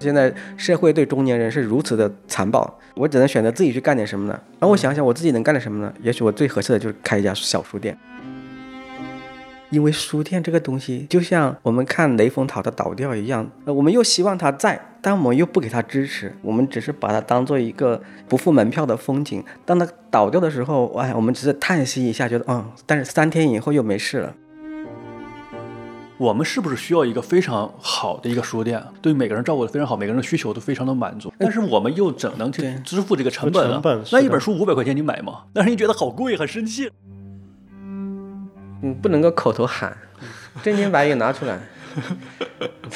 [0.00, 4.32] 现在社会对中年人是如此的残暴，我只能选择自己去干点什么呢？
[4.58, 5.92] 然后我想想，我自己能干点什么呢？
[6.02, 7.96] 也许我最合适的就是开一家小书店。
[9.68, 19.44] 因为书店这个东西，就像我们看雷峰塔的倒掉一样，呃，我们又希望它在，但我们又不给它支持，我们只是把它当做一个不付门票的风景。
[19.64, 24.34] 当它倒掉的时候，哎，我们只是叹息一下，觉得嗯，但是三天以后又没事了。
[26.20, 31.32] 我们是不是需要一个非常好的一个书店，对每个人照顾的非常好，每个人的需求都非常的满足？
[31.38, 33.80] 但是我们又怎能去支付这个成本呢？
[34.12, 35.44] 那一本书五百块钱你买吗？
[35.54, 36.90] 但是你觉得好贵，很生气。
[37.72, 39.96] 嗯，不能够口头喊，
[40.62, 41.58] 真金白银拿出来。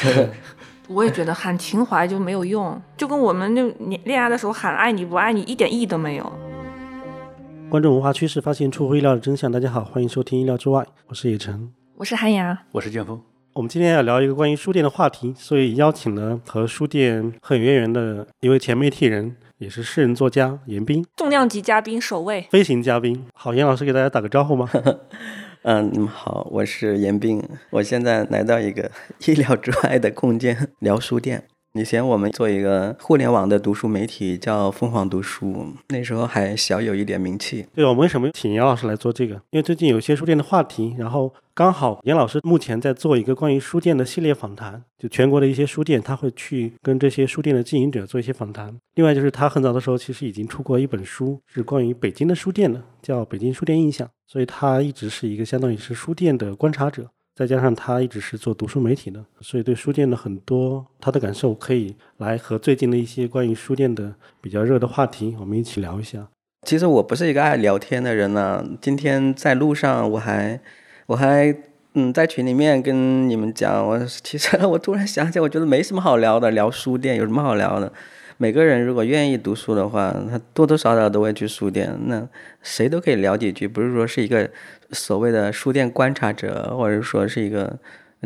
[0.89, 3.71] 我也觉得喊情怀就没有用，就跟我们就
[4.05, 6.33] 恋爱的时候喊爱你不爱你一点意义都没有。
[7.71, 9.51] 关注文化趋势，发现出乎意料的真相。
[9.51, 13.23] 大家好，欢迎收听《意料之外》，我是野晨，我是韩阳，我是剑锋。
[13.53, 23.25] 我们今天要聊一个关于书店的话题，所以邀请了和书店很渊源的一位前媒体人，也是诗人作家严彬，重量级嘉宾首位，飞行嘉宾。
[23.33, 24.69] 好，严老师给大家打个招呼吗？
[25.63, 28.91] 嗯，你们好，我是严彬，我现在来到一个
[29.25, 31.45] 意料之外的空间聊书店。
[31.77, 37.67] 以前我们做一个互联网的读书媒体，叫凤凰读书，那时候还小有一点名气。
[37.75, 39.35] 对，我们为什么请严老师来做这个？
[39.51, 41.35] 因为最近有一些书店的话题，然后。
[41.57, 48.77] 刚好严老师目前在做一个关于书店的系列访谈，就全国的一些书店，他会去跟这些书店的经营者做一些访谈。
[48.97, 66.29] 另外就是他很早的时候其实已经出过一本书，是关于北京的书店的，叫《北京书店印象》，所以他一直是一个相当于是书店的观察者，再加上他一直是做读书媒体的，所以对书店的很多他的感受可以来和最近的一些关于书店的比较热的话题，我们一起聊一下。
[66.67, 70.61] 其实我不是一个爱聊天的人呢，今天在路上我还。
[71.07, 71.55] 我还
[71.93, 77.93] 嗯在群里面跟你们讲，我其实 我突然想起来，我觉得没什么好聊的，聊书店有什么好聊的？
[78.37, 82.29] 每个人如果愿意读书的话，他多多少少都会去书店，那
[82.63, 84.51] 谁都可以聊几句，不是说是一个
[84.91, 87.79] 所谓的书店观察者，或者说是一个，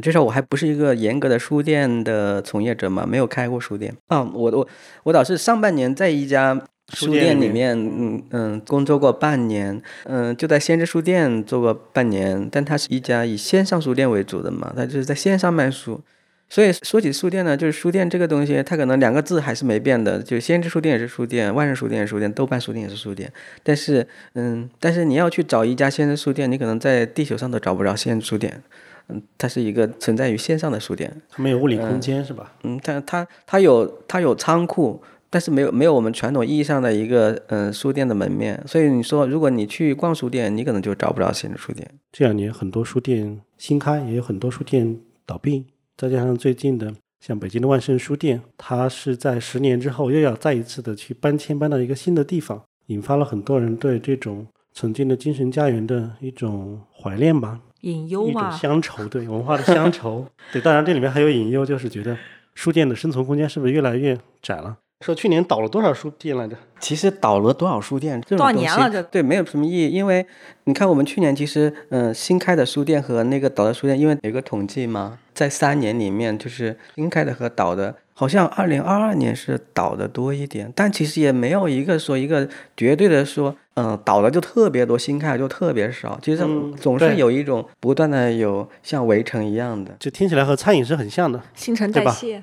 [0.02, 4.68] 至少我还不是一个严格的书店的从业者嘛，没有开过书店啊，我我
[5.04, 6.60] 我倒是上半年在一家。
[6.94, 16.00] 书店里面，嗯嗯，工作过半年，嗯，就在先知书店做过半年，但它是一家以线上书店为主的嘛，它就是在线上卖书。
[16.48, 23.30] 所以说起书店呢，就是书店这个东西，它可能两个字还是没变的，就先知书店也是书店，万人书店也是书店，豆瓣书店也是书店。
[23.62, 28.62] 但是，嗯，但是你要去找一家先知书店，你可能在地球上都找不着先知书店，
[29.08, 32.54] 嗯，它是一个存在于线上的书店，它没有物理空间是吧？
[32.62, 35.02] 嗯，它它它有它有仓库。
[35.30, 41.86] 但是没有没有我们传统意义上的一个嗯书店的门面，所以你说如果你去逛书店，你可能就找不着新的书店。
[42.10, 45.66] 这两年很多书店新开，也有很多书店倒闭，
[45.98, 62.16] 再加上最近的像北京的万盛书店，它是在十年之后又要再一次的去搬迁搬到一个新的地方，引发了很多人对这种曾经的精神家园的一种怀念吧，隐忧嘛，乡愁，对文化的乡愁， 对，当然这里面还有隐忧，就是觉得
[62.54, 64.76] 书店的生存空间是不是越来越窄了？
[65.04, 66.56] 说去年倒了多少书店来着？
[66.78, 68.88] 其实倒了多少书店，多少年了？
[68.88, 70.24] 这对没有什么意义，因为
[70.64, 86.44] 你看我们去年其实嗯新开的书店和那个倒的书店，因为有个统计嘛，在三年里面就是新开的和倒的，好像二零二二年是倒的多一点，但其实也没有一个说一个绝对的说嗯倒的就特别多，新开的就特别少，其实
[86.76, 92.42] 总是有一种不断的有像围城一样的，就听起来和餐饮是很像的，新陈代谢。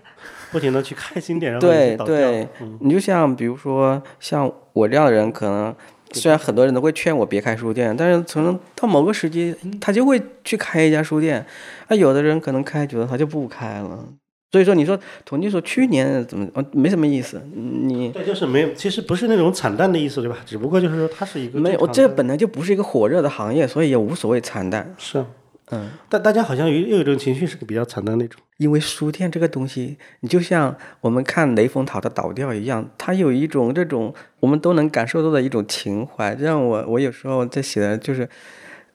[0.52, 2.48] 不停的去开新店，然后对对，
[2.80, 5.76] 你就像比如说像我这样的人，可能
[6.20, 11.46] 虽然很多人都会劝我别开书店，但是从到某个时机，他就会去开一家书店。
[11.90, 14.06] 那有的人可能开久了，他就不开了。
[14.52, 17.42] 所以说，你说统计说去年怎么，没什么意思。
[17.54, 20.38] 你对，就是没有，其实不是那种惨淡的意思，对吧？
[20.46, 24.96] 只不过就是说，它是一个没有，这本来就不是一个火热的行业，所以也无所谓惨淡。
[24.98, 25.26] 是。
[25.72, 36.36] 嗯，但大家好像有有一种情绪是比较惨的那种，因为书店这个东西，你就像我们看雷峰塔的倒掉一样，它有一种这种我们都能感受到的一种情怀。
[36.36, 38.30] 就像我我有时候在写的就是，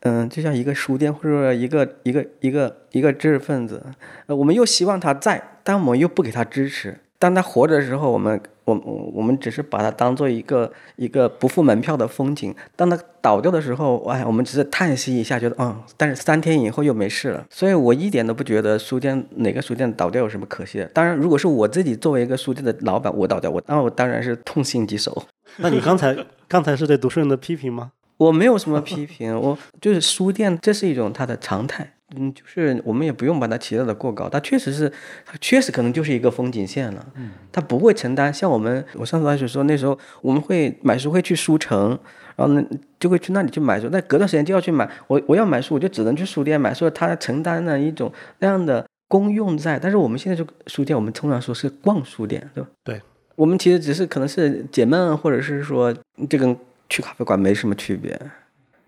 [0.00, 3.84] 嗯，就像一个书店或者一个一个一个一个知识分子，
[4.26, 7.00] 呃，我们又希望他在，但我们又不给他支持。
[7.18, 8.40] 当他活着的时候，我们。
[8.74, 12.54] 我我们只是把它当做一个一个不付门票的风景。
[12.76, 17.44] 当它倒掉的时候，哎，我们只是叹息一下，觉得嗯，但是三天以后又没事了。
[17.50, 20.86] 所以我一点都不觉得书店哪个书店倒掉有什么可惜的。
[20.86, 25.24] 当然，如果是我自己作为一个书店的老板，我倒掉，我那我当然是痛心疾首。
[25.58, 26.16] 那你刚才
[26.48, 27.92] 刚才是对读书人的批评吗？
[28.16, 31.94] 我没有什么批评，我就是书店，这是一种它的常态。
[32.16, 34.90] 嗯，就是我们也不用把它提到的过高，它确实是，
[35.24, 37.06] 它确实可能就是一个风景线了。
[37.14, 41.98] 嗯，它不会承担像我们，我上次大学说那时候我们会买书会去书城，
[42.34, 42.64] 然后呢
[42.98, 44.90] 就会去那里去买书，那隔段时间就要去买。
[45.06, 49.78] 我我要买书，我就只能去书店买，所以它承担了一种那样的功用在。
[49.78, 52.70] 但是我们现在就书店，我们通常说是逛书店，对吧？
[52.82, 53.00] 对，
[53.36, 55.94] 我们其实只是可能是解闷，或者是说
[56.28, 56.56] 这跟
[56.88, 58.20] 去咖啡馆没什么区别。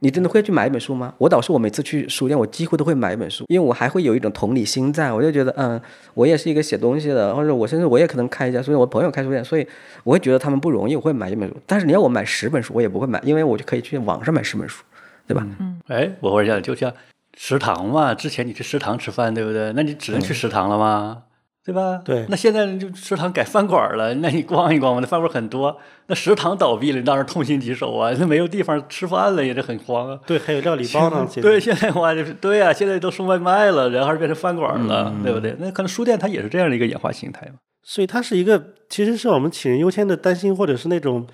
[0.02, 1.14] 你真的会去买一本书吗？
[1.16, 5.80] 我倒是，我每次去书店，我几乎都会买一本书，因为我还会有一种同理心在，我就觉得，嗯，
[6.14, 9.64] 我也是一个写东西的，或者我甚至我也可能开一家书店，我朋友开书店，所以
[10.02, 11.56] 我会觉得他们不容易，我会买一本书。
[11.68, 14.82] 但是你要我买十本书，我也不会买，因为我就可以去网上买十本书，
[15.28, 15.46] 对吧？
[15.60, 15.80] 嗯。
[15.86, 16.92] 哎，我忽然想，就像
[17.38, 19.72] 食堂嘛，之前你去食堂吃饭，对不对？
[19.76, 21.22] 那你只能去食堂了吗？
[21.64, 22.00] 对吧？
[22.04, 25.78] 对，那现在就食堂改饭馆了， 那你逛一逛吧，那饭馆很多。
[26.08, 28.12] 那食堂倒闭了，当然痛心疾首啊！
[28.18, 30.18] 那没有地方吃饭了，也是很慌啊。
[30.26, 31.26] 对，还有料理包呢。
[31.40, 35.54] 对，现在话就是对呀，现在都送外卖了，然后变成饭馆了，对不对？
[35.58, 37.54] 那可能书店它也是这样的一个演化形态嘛。
[37.84, 41.26] 所以它是一个，其实是我们杞人忧天的担心，或者是那种。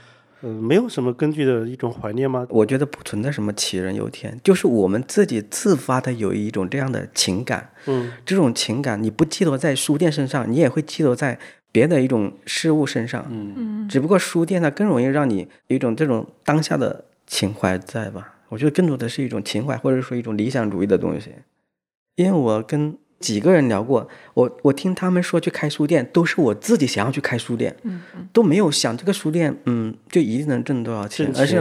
[0.42, 2.46] 嗯，没有什么根据的一种怀念吗？
[2.50, 7.70] 我觉得不存在什么杞人忧天，就是我们自己自发的有一种这样的情感。
[7.86, 11.38] 嗯，这种情感你不寄托在书店身上，你也会寄托在
[11.72, 13.26] 别的一种事物身上。
[13.30, 18.34] 嗯嗯，只不过书店它更容易让你有一种这种当下的情怀在吧？
[18.48, 21.30] 我觉得更多的是一种情怀，或者说一种理想主义的东西。
[22.16, 22.96] 因为我跟。
[23.20, 31.56] 几个人聊过，我我听他们说去开书店，都是我自己想要去开书店，嗯嗯，都没有想这个书店，嗯，就一定能挣多少钱，而是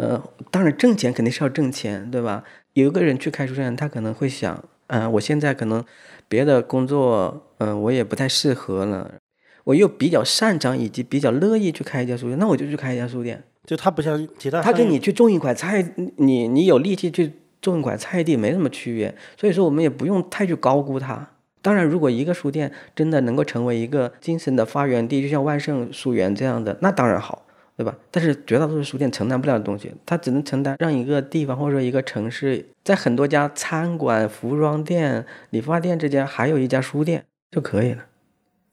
[0.00, 0.20] 呃，
[0.50, 2.42] 当然挣钱肯定是要挣钱，对吧？
[2.72, 5.84] 有一个人去开书店，他可能会想，嗯，我现在可能
[6.28, 9.14] 别的工作，嗯，我也不太适合了，
[9.62, 13.44] 我又比较擅长以及比较乐意去开一家书店，那我就去开一家书店。
[13.64, 17.32] 就他不像其他，他跟你去种一块菜，你你有力气去。
[17.72, 21.28] 种一块菜地没什么区别，所以说我们也不用太去高估它。
[21.62, 27.44] 当然，如果一个书店真的能够成为一个精神的发源地，就像万盛书园这样的，那当然好，
[27.76, 27.96] 对吧？
[28.12, 38.04] 但是绝大多数书店承担不了的东西，它只能承担让一个地方或者说一个城市，在很多家餐馆、服装店、理发店之间还有一家书店就可以了。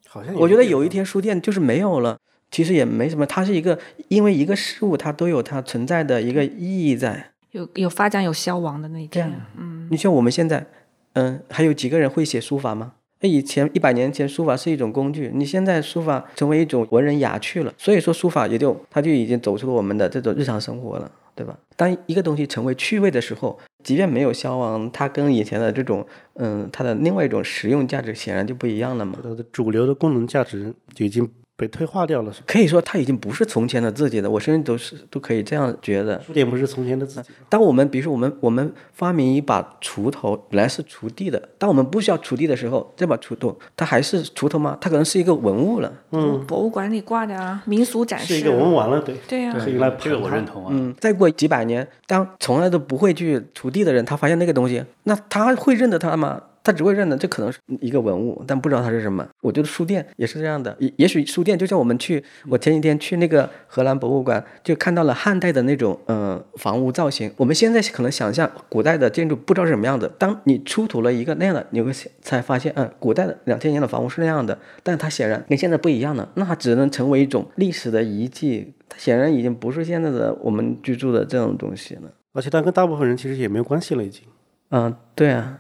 [0.08, 2.20] 好像我觉得有一天书店就是没有了，
[2.52, 3.80] 其实也没什么，它是一个
[4.10, 7.32] 因为一个事物它都有它存在的一个意义在。
[7.54, 10.66] 有有发展有消亡的那一天，嗯，你像我们现在，
[11.14, 12.94] 嗯，还有几个人会写书法吗？
[13.22, 21.56] 那以前一百年前书法是一种工具，你现在书法成为一种文人雅趣了，所以说书法也就它就已经走出了我们的这种日常生活了，对吧？
[21.76, 26.04] 当一个东西成为趣味的时候，即便没有消亡，它跟以前的这种，
[26.34, 29.20] 嗯，它的另外一种实用价值显然就不一样了嘛。
[29.22, 31.30] 它的主流的功能价值就已经。
[31.56, 34.30] 被退化掉了，可以说它已经不是从前的自己了。
[34.30, 36.20] 我甚至都是都可以这样觉得。
[36.22, 37.30] 书店不是从前的自己。
[37.48, 44.76] 当我们比如说我们我们发明一把锄头，本来是锄地的，当我们不需要锄地的时候，这把锄头它还是锄头吗？
[44.82, 45.94] 它可能是一个文物了。
[46.12, 48.34] 嗯，博物馆里挂的啊，民俗展示。
[48.34, 49.16] 是一个文物完了，对。
[49.28, 49.56] 对呀。
[49.58, 50.70] 可以来这个我认同啊。
[50.74, 56.42] 嗯，再过几百年，当从来都不会去锄地的人，他发现那个东西，那他会认得它吗？
[56.64, 59.28] 他只会认得这可能是一个文物，但不知道它是什么。
[59.42, 67.30] 我觉得书店也是这样的，也也许书店就像我们去，我前几天去那个荷兰博物馆，就看到了汉代的那种嗯房屋造型。
[67.36, 76.30] 我们现在可能想象古代的建筑不知道是什么样子，当你出土了一个那样的，你会才发现，嗯，古代的两千年的房屋是那样的，但它显然跟现在不一样了。
[76.36, 82.04] 那它只能成为一种历史的遗迹，它显然已经不是现在的我们居住的这种东西了。
[82.32, 84.24] 而且它跟大部分人其实也没有关系了，已经。
[84.70, 85.60] 嗯，对啊。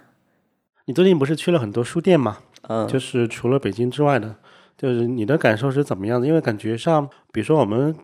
[0.85, 2.39] 你最近不是去了很多书店吗？
[2.63, 4.35] 嗯，就是除了北京之外的，
[4.77, 6.27] 就是你的感受是怎么样的？
[6.27, 7.95] 因为感觉上，比如说我们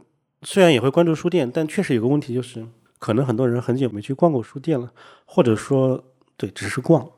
[0.43, 2.65] 虽然也会关注书店，但确实有个问题就是，
[2.98, 4.91] 可能很多人很久没去逛过书店了，
[5.25, 6.01] 或者说，
[6.38, 7.09] 对，只是逛，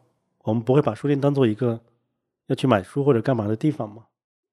[0.43, 1.79] 我们不会把书店当做一个
[2.47, 4.03] 要去买书或者干嘛的地方吗？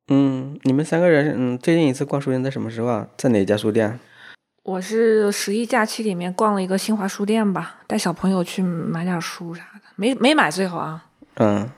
[0.08, 3.08] 嗯，你们三个人，嗯，最近一次逛书店在什么时候啊？
[3.16, 3.98] 在哪家书店？
[4.62, 11.04] 我是十一假期里面逛了一个新华书店吧，带小朋友去买点书啥的，没没买最好啊。
[11.40, 11.68] 嗯，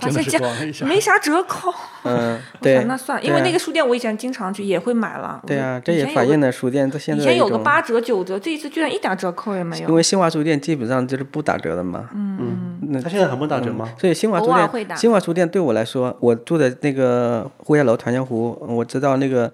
[0.00, 0.38] 发现价
[0.86, 1.70] 没啥折扣。
[2.04, 5.42] 嗯， 对，那算，因为那个书店我以前经常去，也会买了。
[5.46, 9.88] 对啊，这也反映了书店它现在以前有个八折九折，这一次居然一点折扣也没有。
[9.90, 12.08] 因为新华书店基本上就是不打折的嘛。
[12.14, 13.92] 嗯嗯，那它现在还不打折吗？
[14.00, 19.52] 所以新华书店，新华书店对我来说，我住的那个呼家楼团结湖，我知道那个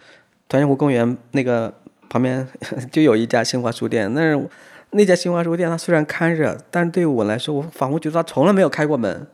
[0.49, 1.75] 团结湖公园那个。
[2.11, 2.49] 旁边
[2.91, 4.49] 就有一家新华书店，那是
[4.91, 9.27] 那家新华书店，它虽然看着，但是对于我来说，我仿佛觉得它从来没有开过门，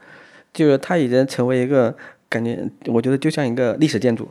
[0.52, 1.94] 就是它已经成为一个
[2.28, 4.28] 感觉，我觉得就像一个历史建筑。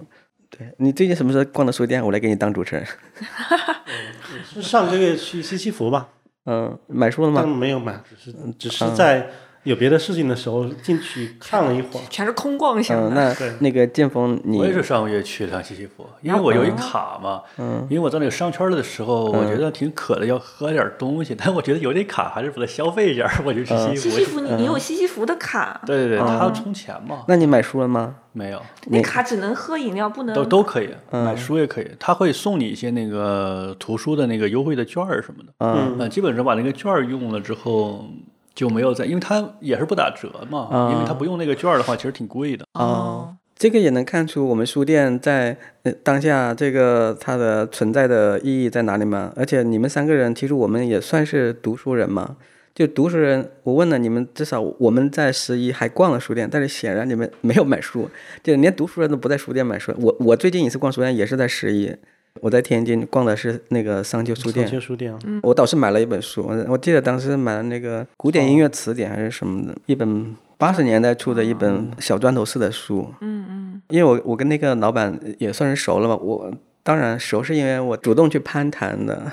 [0.49, 2.03] 对你最近什么时候逛的书店？
[2.05, 2.85] 我来给你当主持人。
[4.53, 6.09] 是上个月去西西弗吧？
[6.45, 7.43] 嗯，买书了吗？
[7.45, 9.29] 没有买，只是只是在
[9.63, 12.03] 有别的事情的时候进去看了一会儿。
[12.09, 13.29] 全是空逛型嗯，的。
[13.29, 24.09] 那对那个剑锋，你我也是上个月去了趟西西弗，因为我有一卡嘛，嗯因为我在那个商圈的时候，我觉得挺渴的，要喝点东西，但我觉得有这卡还是把它消费一下，我就去西西弗。
[24.09, 28.15] 西西弗，你你有西西弗的卡，对对对，它要充钱嘛，那你买书了吗？
[28.35, 38.09] 没有，那卡只能喝饮料，不能都都可以，买书也可以，他会送你一些那个图书的那个优惠的券儿什么的，嗯呃，基本上把那个券儿用了之后。
[38.55, 42.65] 就没有在，因为它也是不打折嘛，因为它不用那个券的话，其实挺贵的。
[42.73, 43.35] 哦。
[43.55, 49.31] 这个也能看出我们书店在呃当下这个它的存在的意义在哪里嘛。
[49.35, 52.35] 而且你们三个人，其实我们也算是读书人嘛。
[52.75, 58.09] 就读书人，我问了你们，至少我们在十一还逛了书店，但是显然你们没有买书，
[58.41, 59.93] 就连读书人都不在书店买书。
[59.99, 61.95] 我我最近一次逛书店也是在十一，
[62.41, 73.07] 我在天津逛的是那个商丘书店商，丘书店啊，我倒是买了一本书，我我记得当时买了那个古典音乐词典还是什么的，一本八十年代出的一本小砖头式的书。
[73.21, 79.23] 嗯嗯，因为我我跟那个老板也算是熟了吧，我当然熟是因为我主动去攀谈的。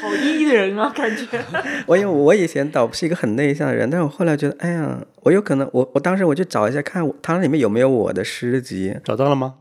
[0.00, 1.26] 好 E 的人啊，感觉。
[1.86, 9.56] 我因为我以前倒不是一个很内向的人，但是我后来觉得，哎呀，我有可能，我我当时我去找一下看他那里面有没有我的诗集，找到了吗？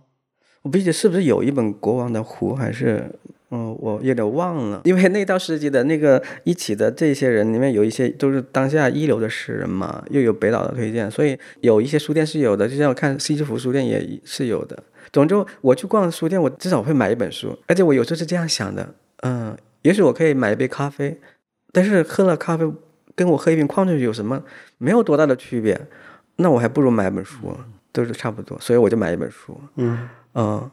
[0.67, 3.09] 我不记得是不是有一本《国王的湖》，还是
[3.51, 4.81] 嗯，我有点忘了。
[4.83, 14.77] 因为那套诗集的那个一起的这些人里面有一些都是当下一流的诗人嘛，又有北岛的推荐，所以有一些书店是有的，就像我看西之福书店也是有的。
[15.13, 18.93] 总之，我去逛书店，我至少会买一本书，而且我有时候是这样想的，
[19.23, 21.17] 嗯，也许我可以买一杯咖啡，
[21.71, 22.69] 但是喝了咖啡
[23.15, 24.43] 跟我喝一瓶矿泉水有什么
[24.77, 25.79] 没有多大的区别，
[26.35, 27.55] 那我还不如买一本书，
[27.93, 29.57] 都是差不多，所以我就买一本书。
[29.77, 30.69] 嗯，嗯，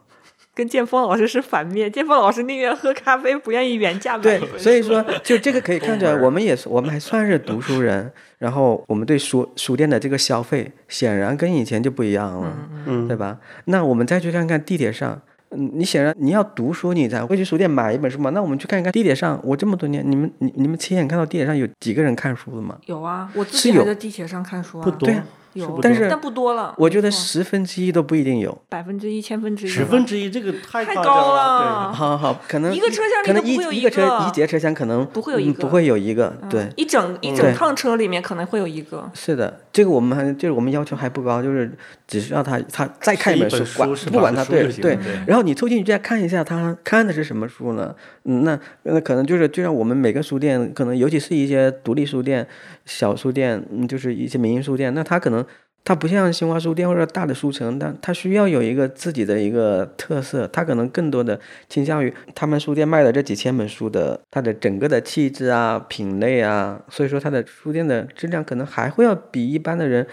[0.54, 12.56] 跟剑锋老师是反面，剑锋老师宁愿喝咖啡，不愿意原价买对 所以说就这个可以看出来， 我们也是，我们还算是读书人，然后我们对书书店的这个消费显然跟以前就不一样了，
[12.86, 13.38] 嗯对吧？
[13.64, 15.20] 那我们再去看看地铁上。
[15.56, 18.28] 嗯，你显然你要读书，你才会去书店买一本书嘛。
[18.30, 22.76] 那我们去看一看地铁上，我这么多年，你们你你们亲眼看到地铁上有几个人看书的吗？
[22.86, 26.74] 有啊，我自是有己还在地铁上看书啊，不多对啊，有，但是但不多了。
[26.78, 28.56] 我觉得十分之一都不一定有。
[28.68, 31.64] 百分之一、千分之一，十分之一这个太太高了。
[31.64, 31.92] 了。
[31.92, 39.10] 好好好，可能一个车厢里可能都不会有一个车一节车厢可能不会有一个嗯不会有一个，嗯对，一整一整趟车里面可能会有一个。
[39.14, 41.72] 是的，这个我们还就是我们要求还不高，就是
[42.06, 47.94] 只需要他他再看一本书，管不管他对对，然后你凑进去再看一下他看的是什么书呢？
[48.24, 52.46] 嗯，那那可能就是就像我们每个书店，可能尤其是一些独立书店、
[52.84, 55.44] 小书店，嗯，就是一些民营书店，那它可能。
[55.86, 61.38] 它不像新华书店或者大的书城，但它需要有一个自己的一个特色，它可能更多的
[61.68, 70.06] 倾向于他们书店卖的这几千本书的它的整个的气质啊、品类啊，所以说它的书店的质量可能还会要比一般的人，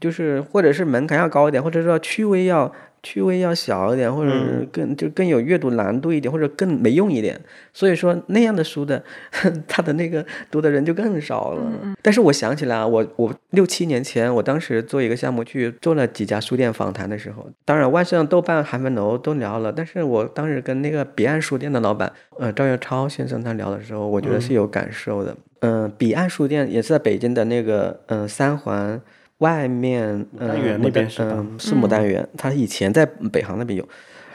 [0.00, 2.72] 就是或者是门槛要高一点，或者说趣味要
[3.06, 7.40] 趣味要小一点，或者是更就更有阅读难度一点，或者更没用一点。
[7.72, 9.00] 所以说那样的书的，
[9.68, 11.72] 他的那个读的人就更少了。
[12.02, 25.36] 但是我想起来啊，我我六七年前，我当时做一个项目去做了几家书店访谈的时候，当然万盛、豆瓣、韩文楼都聊了，但是我当时跟那个彼岸书店的老板，呃，赵月超先生他聊的时候，我觉得是有感受的。
[25.60, 29.00] 嗯、彼岸书店也是在北京的那个嗯、呃三环。
[29.38, 32.26] 外面，嗯、丹园那边是吧嗯，是牡丹园。
[32.36, 33.86] 他以前在北航那边有，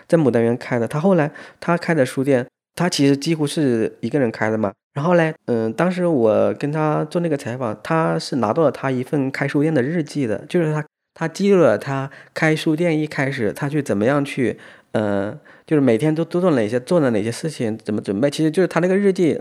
[0.07, 0.87] 在牡丹园开的。
[0.87, 4.71] 他后来他开的书店，他其实几乎是一个人开的嘛。
[4.93, 14.59] 然后嘞，嗯，当时我跟他做那个采访，他是拿到了他一份开书店的日记的，就是他他记录了他开书店一开始他去怎么样去，
[14.91, 19.39] 呃，就是每天都都做哪些做了哪些事情，怎么准备，其实就是他那个日记，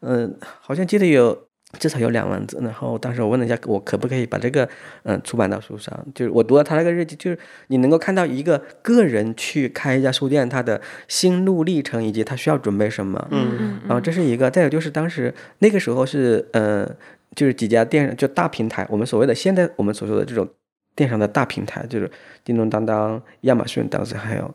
[0.00, 1.46] 嗯、好像记得有
[1.78, 2.58] 至少有两万字。
[2.62, 4.68] 然后当时我问了一下，我可不可以把这个
[5.04, 6.06] 嗯、出版到书上？
[6.14, 13.28] 就是我读了他那个日记，就是你能够看到一个个人去开一家书店他的心路历程，以及他需要准备什么。
[13.30, 16.88] 嗯然后这是一个，再有就是当时那个时候是呃，
[17.34, 20.48] 就是几家电就大平台，我们所谓的现在我们所说的这种
[20.94, 22.10] 电商的大平台，就是
[22.44, 24.54] 叮咚当当、亚马逊，当时还有。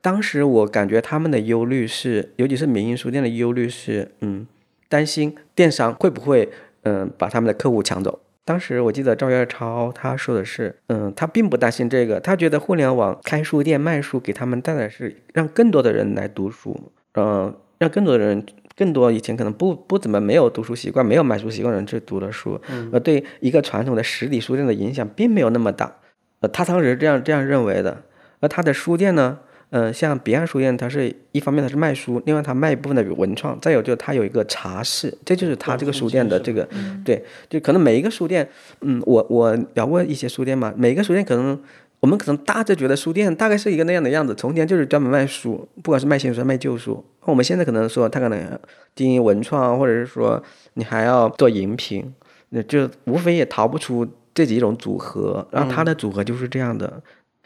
[0.00, 4.46] 当时我感觉他们的忧虑是，尤其是民营书店的忧虑是，嗯，
[4.92, 6.50] 担心电商会不会，
[6.82, 8.20] 嗯，把他们的客户抢走。
[8.44, 18.44] 当时我记得赵月超他说的是，嗯，他并不担心这个，他觉得互联网开书店卖书给他们带来是让更多的人来读书，嗯，让更多的人，
[18.76, 22.60] 更多以前可能不不怎么没有读书习惯、没有买书习惯的人去读的书，
[22.92, 25.96] 而对一个传统的实体书店的影响并没有那么大。
[26.40, 28.02] 呃，他当时这样这样认为的，
[28.40, 29.38] 而他的书店呢，
[29.72, 36.68] 呃，像彼岸书店，它是一方面它是卖书，另外它卖一部分的文创，再有就是它有一个茶室，这就是它这个书店的这个，
[37.02, 38.46] 对，就可能每一个书店，
[38.82, 41.58] 嗯，我我聊过一些书店嘛，每一个书店可能
[42.00, 48.60] 我们可能大致觉得书店大概是一个那样的样子，从前就是专门卖书，不管是卖新书卖旧书，我们现在可能说它可能
[48.94, 50.42] 经营文创，或者是说
[50.74, 52.12] 你还要做饮品，
[52.50, 54.06] 那就无非也逃不出。
[54.34, 57.02] 这几种组合，然后它的组合就是这样的。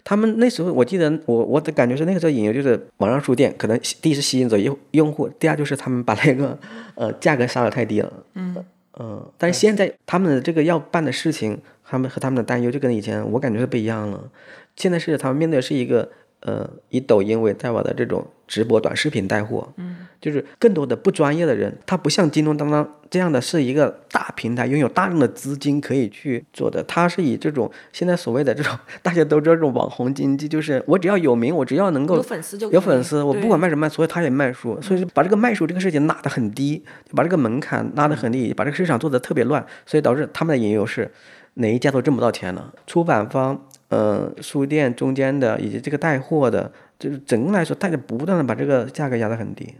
[0.08, 6.56] 他们那时候，我记得我我的感觉是，那个时候引流就是网上书店，可能第一是吸引走用用户，第二就是他们把那个
[6.94, 8.12] 呃价格杀的太低了。
[8.34, 8.54] 嗯
[9.00, 14.30] 嗯，但是现在他们的这个要办的事情，他们和他们的担忧就跟以前我感觉是不一样了。
[14.76, 16.08] 现在是他们面对的是一个。
[16.40, 26.82] 呃，以抖音为代表的这种直播短视频带货，嗯，就是更多的不专业的人，他不像京东、当当这样的是一个大平台，拥有大量的资金可以去做的。
[26.84, 41.10] 他是以这种现在所谓的这种 大家都知道这种网红经济，就是我只要有名，我只要能够有粉丝就有粉丝，我不管卖什么，所以他也卖书，所以把这个卖书这个事情拉得很低，把这个门槛拉得很低，把这个市场做得特别乱，所以导致他们的引流是
[41.54, 43.66] 哪一家都挣不到钱了，出版方。
[43.88, 49.74] 呃，书店中间的以及这个带货的，就是整个来说，大家不断的把这个价格压得很低。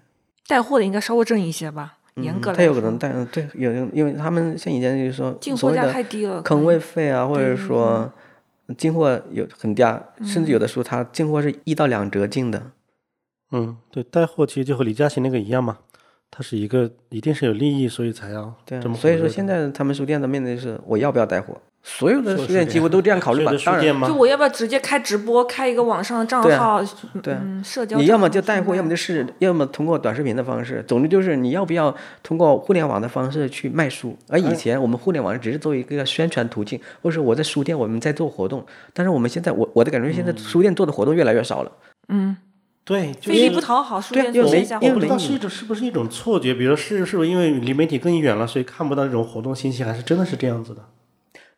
[0.47, 2.59] 带货的应该稍微挣一些吧，严格来说。
[2.59, 8.13] 他有可能带，对，有因为他们像以前就是说，进货价太低了，坑位费啊，或者说
[8.79, 9.83] 进货有很低，
[10.25, 12.71] 甚至有的时候他进货是一到两折进的。
[13.51, 15.79] 嗯，对，带货其实就和李佳琦那个一样嘛，
[16.31, 18.81] 它是一个一定是有利益，所以才要对。
[18.95, 21.61] 所以说现在他们书店的面对是，我要不要带货？
[21.89, 26.83] 所有的书店几乎都这样考虑吧，当然，就我要不要直接开直播，开一个网上的账号，
[27.23, 27.97] 对，社交。
[27.97, 30.85] 你要么就带货，要么就是，要么通过短视频的方式。
[30.89, 34.19] 总之就是你要不要通过互联网的方式去卖书？
[34.29, 41.71] 而以前我们互联网只是作为一个宣传途径，或者我在书店我们在做活动，但是我们现在我我的感觉现在书店做的活动越来越少了。
[42.09, 42.37] 嗯，
[42.85, 44.91] 对，费力不讨好，书店做线下活动。
[44.91, 50.83] 我不知道是一种是不是一种错觉，比如是是不是因为离媒体更远了，所以看不到这种活动信息，还是真的是这样子的？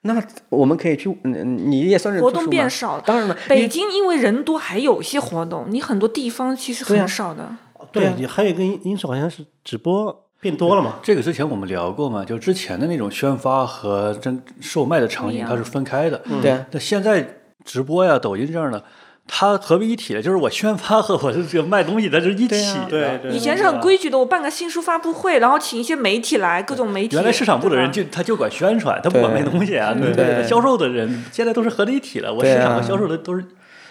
[0.02, 3.00] 那我们可以去，嗯，你也算是活动变少。
[3.00, 5.66] 当然了，北京因为人多，还有一些活动。
[5.68, 7.48] 你很多地方其实很少的。
[7.90, 10.96] 对，你还有一个因素，好像是直播变多了嘛。
[11.02, 16.22] 这个之前我们聊过嘛，就之前的那种宣发和真售卖的场景，它是分开的。
[16.40, 16.64] 对。
[16.70, 18.82] 那现在直播呀、抖音这样的。
[19.30, 23.20] 它合为一体了，就是我宣发和我这个卖东西，它是一起的。
[23.30, 27.14] 以前是很规矩的，我办个新书发布会，然后请一些媒体来，各种媒体。
[27.14, 29.94] 原来市场部的人就他就管宣传，他不管卖东西啊。
[29.94, 33.44] 对销售的人现在都是合在一体了，我市场和销售的都是。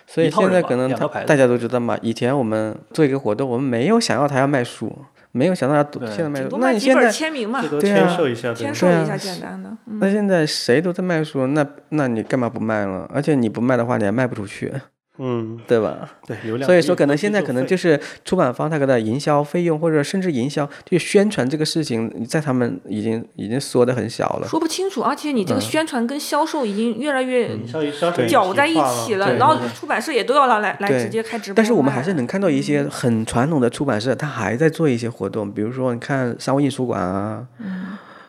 [0.09, 0.89] 所以现在可能
[1.25, 4.97] 大家都知道嘛，以前我们做一个活动，我们没有想要他要卖书，
[5.33, 6.57] 没有想到他现在卖书。
[6.59, 9.69] 那你现在签名嘛，对啊，签售一下，签售一下简单的。
[9.99, 13.05] 那现在谁都在卖书，那那你干嘛不卖了？
[13.13, 14.73] 而且你不卖的话，你还卖不出去。
[15.19, 16.09] 嗯，对吧？
[16.27, 16.67] 对，流量。
[16.67, 24.47] 所以说，可能现在可能就是出版方他给的营销费用，或者甚至营销就宣传这个事情，在他们已经已经缩的很小了。
[24.47, 27.49] 说不清楚，而且你这个宣传跟销售已经越来越
[28.27, 29.35] 搅在一起了。
[29.37, 31.55] 然后出版社也都要来来来直接开直播。
[31.55, 37.43] 但是我们还是能看到一些很传统的出版社，他还在做一些活动，比如说你看商务印书馆啊，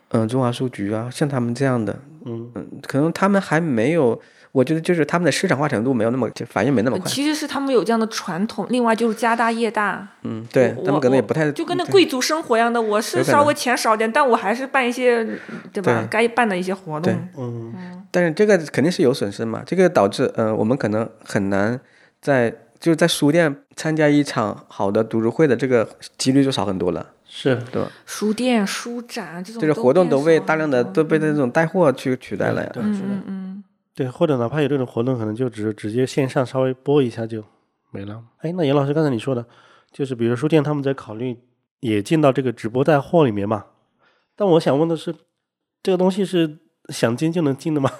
[0.09, 4.19] 嗯，中华书局啊，像他们这样的，嗯嗯，可能他们还没有。
[4.51, 7.07] 我觉得就是他们的市场化程度没有那么就反应没那么快。
[7.07, 10.07] 其实是他们有这样的传统，另外就是家大业大。
[10.23, 12.81] 嗯，对他们可能也不太就跟那贵族生活一样的。
[12.81, 15.23] 我是稍微钱少点，但我还是办一些，
[15.71, 16.07] 对吧？
[16.09, 17.13] 该办的一些活动。
[17.37, 17.73] 嗯。
[18.11, 19.61] 但是这个肯定是有损失嘛？
[19.65, 21.79] 这个导致呃，我们可能很难
[22.19, 27.05] 在就是在书店参加一场好的读书会的这个几率就少很多了。
[27.31, 27.87] 是，对吧？
[28.07, 32.69] 书店、书展这种，就是活动都被大量的都被那种带货去取代了呀。
[32.73, 33.63] 对，嗯嗯。
[33.99, 37.43] 对，或者哪怕有这种活动，可能就只直接线上稍微播一下就
[37.91, 38.23] 没了。
[38.37, 39.45] 哎，那严老师刚才你说的，
[39.91, 41.37] 就是比如书店他们在考虑
[41.81, 43.65] 也进到这个直播带货里面嘛？
[44.37, 45.13] 但我想问的是，
[45.83, 47.91] 这个东西是想进就能进的吗？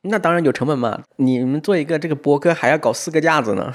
[0.00, 1.04] 那当然有成本嘛！
[1.18, 3.72] 你们做一个这个播客还要搞四个架子呢。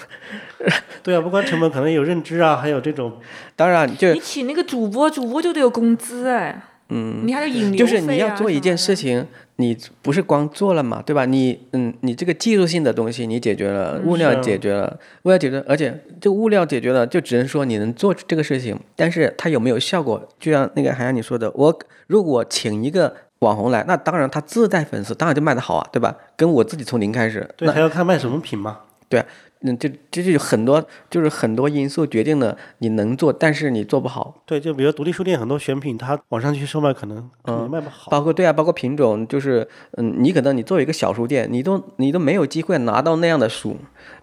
[1.02, 3.18] 对啊，不光成本，可能有认知啊，还有这种。
[3.56, 6.64] 当然，就你请那个主播，主播就得有工资哎。
[6.92, 7.26] 嗯。
[7.26, 9.26] 你还有引流就是你要做一件事情。
[9.58, 11.24] 你不是光做了嘛，对吧？
[11.26, 20.28] 你嗯，你这个技术性的东西你解决了，物料解决了，物料解决，而且这物料解决了，就只能说你能做这个事情，但是它有没有效果？
[20.40, 21.78] 就像那个海洋你说的，我
[22.08, 26.16] 如果请一个网红来，那当然他自带粉丝，当然就卖得好啊，对吧？
[26.36, 28.80] 跟我自己从零开始，对，还要看卖什么品嘛。
[29.08, 29.26] 对啊，
[29.64, 34.42] 嗯，这这就有很多，就是很多因素决定了你能做，但是你做不好。
[34.46, 38.10] 对，就比如独立书店很多选品，它网上去售卖可能可能卖不好。
[38.10, 43.78] 包括对啊，包括品种，就是嗯，你可能你作为一个小书店，你都你都没有机会拿到那样的书，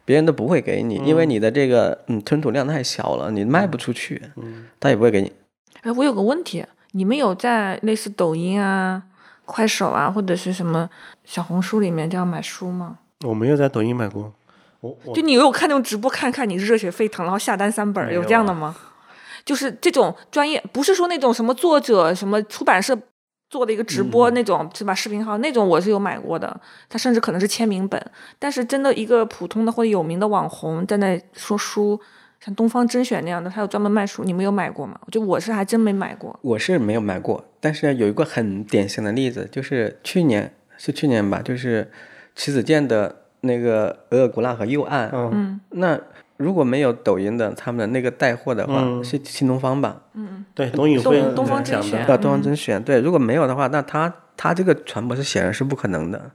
[0.05, 5.31] 别人都不会给你，因为你的这个嗯吞吐量太小了，你卖不出去，嗯，他也不会给你。
[5.83, 9.05] 哎，我有个问题，你们有在类似抖音啊、
[9.45, 10.91] 快手啊，或者是什么
[11.25, 12.99] 小红书里面这样买书吗？
[13.25, 14.33] 我没有在抖音买过。
[15.15, 18.77] 就你有看那种直播，看看你热血沸腾，然后下单三本儿，有这样的吗？
[19.45, 22.97] 就是这种专业，不是说那种什么作者、什么出版社
[23.49, 24.95] 做的一个直播那种，是吧？
[24.95, 28.01] 视频号那种我是有买过的，他甚至可能是签名本。
[28.39, 31.99] 但是真的一个普通的或者有名的网红在那说书，
[32.39, 35.01] 像东方甄选那样的，他有专门卖书，你们有买过吗？
[35.11, 36.39] 就我是还真没买过。
[36.43, 41.91] 我是没有买过，但是有一个很典型的例子，就是去年是去年吧，就是
[42.37, 43.25] 迟子健的。
[43.41, 45.99] 那个额尔古纳河右岸，嗯，那
[46.37, 50.03] 如果没有抖音的他们的那个带货的话，是新东方吧？
[50.15, 56.31] 嗯，对，董宇辉东方甄选，啊，东方甄选，对，如果没有的话，那他他这个传播是显然是不可能的。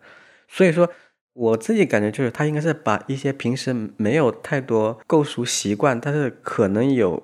[0.47, 0.89] 所以说，
[1.33, 7.23] 我自己感觉就是他应该是把一些平时没有太多购书习惯，但是可能有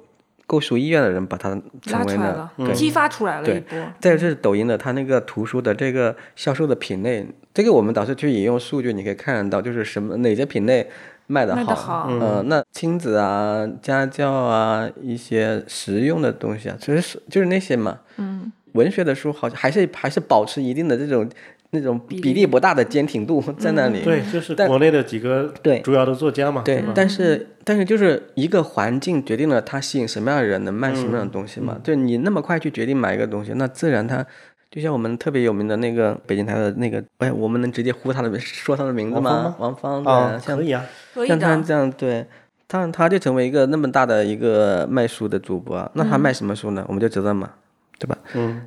[0.49, 1.49] 购书意愿的人，把它
[1.83, 3.77] 成为了，对，激发出来了一波。
[3.99, 7.23] 再就是抖音的它那个图书的这个销售的品类。
[7.53, 10.89] 这个我们导师去引用数据，你可以看得到，就是什么哪些品类
[11.27, 21.29] 卖的好，嗯，那亲子啊、家教啊一些实用的东西啊，其实就是那些嘛，嗯，文学的书好像还是还是保持一定的这种
[21.71, 24.01] 那种比例不大的坚挺度 在那里。
[24.01, 26.61] 对，就是国内的几个对主要的作家嘛。
[26.63, 31.77] 对，但是但是就是一个环境决定了他吸引什么样的人，能卖什么样的东西嘛。
[31.83, 34.25] 对你那么快去决定买一个东西，那自然它。
[34.71, 39.55] 就像我们特别有名的那个北京台的那个，哎，我们能直接呼他的说他的名字吗？
[39.57, 40.85] 王芳，对，可以啊，
[41.27, 42.23] 像他这样，对，
[42.67, 46.85] 他他就成为一个那么大的一个卖书的主播，那他卖什么书呢？
[46.87, 47.49] 我们就知道嘛，
[47.97, 48.15] 对吧？
[48.35, 48.61] 嗯，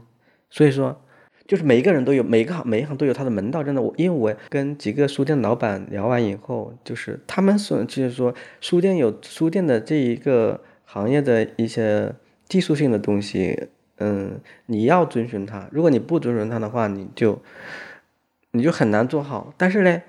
[0.51, 1.01] 所以说，
[1.53, 3.83] 就是每一个人都有每一个行每一行都有他的门道，真的。
[3.83, 12.11] 我因为我跟几个书店老板聊完以后，就是他们说，就是说书店有书店的这一个行业的一些
[12.49, 13.69] 技术性的东西。
[13.99, 15.69] 嗯，你要遵循它。
[15.71, 17.39] 如果你不遵循它的话，你就
[18.53, 19.53] 你就很难做好。
[19.59, 20.01] 但是呢，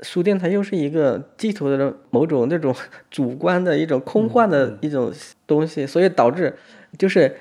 [0.00, 2.74] 书店它又是一个寄托的某种那种
[3.10, 5.12] 主观的一种空幻的一种
[5.46, 6.56] 东西，所以导致
[6.96, 7.36] 就是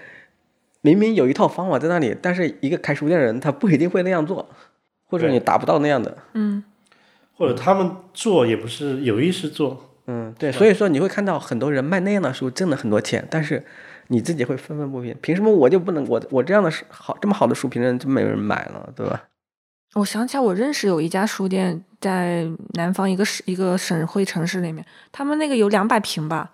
[0.81, 4.49] 明明有一套方法在那里，但是一个开书店的人他不一定会那样做，
[5.05, 6.17] 或者你达不到那样的。
[6.33, 6.63] 嗯，
[7.35, 9.95] 或者他们做也不是有意识做。
[10.07, 13.65] 嗯，对，所以说你会看到很多人卖那样的书挣了很多钱，但是。
[14.11, 16.03] 你自己会愤愤不平，凭什么我就不能？
[16.07, 19.25] 我我这样的好这么好的书，评人就没有人买了，对吧？
[19.93, 26.49] 我想起来，我认识有一家书店在南方一个省一个省会城市里面，他们那个有两百平吧。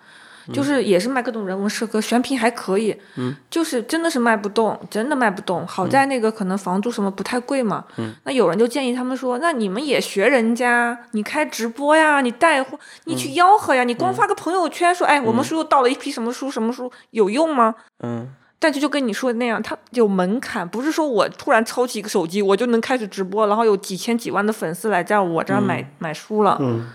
[0.53, 5.65] 就是也是卖各种人文社科，选品还可以，嗯，就是真的是卖不动，真的卖不动。
[5.65, 17.73] 好在那个可能房租什么不太贵嘛，嗯，那有人就建议他们说，那你们也学人家，你开直播呀，你带货，你去吆喝呀，你光发个朋友圈说，哎，我们书又到了一批什么书什么书，有用吗？
[18.03, 18.29] 嗯，
[18.59, 26.87] 但是就跟你说的那样，它有门槛，不是说我突然抄起一个手机我就能开始直播，然后有几千几万的粉丝来在我这儿买买书了，嗯，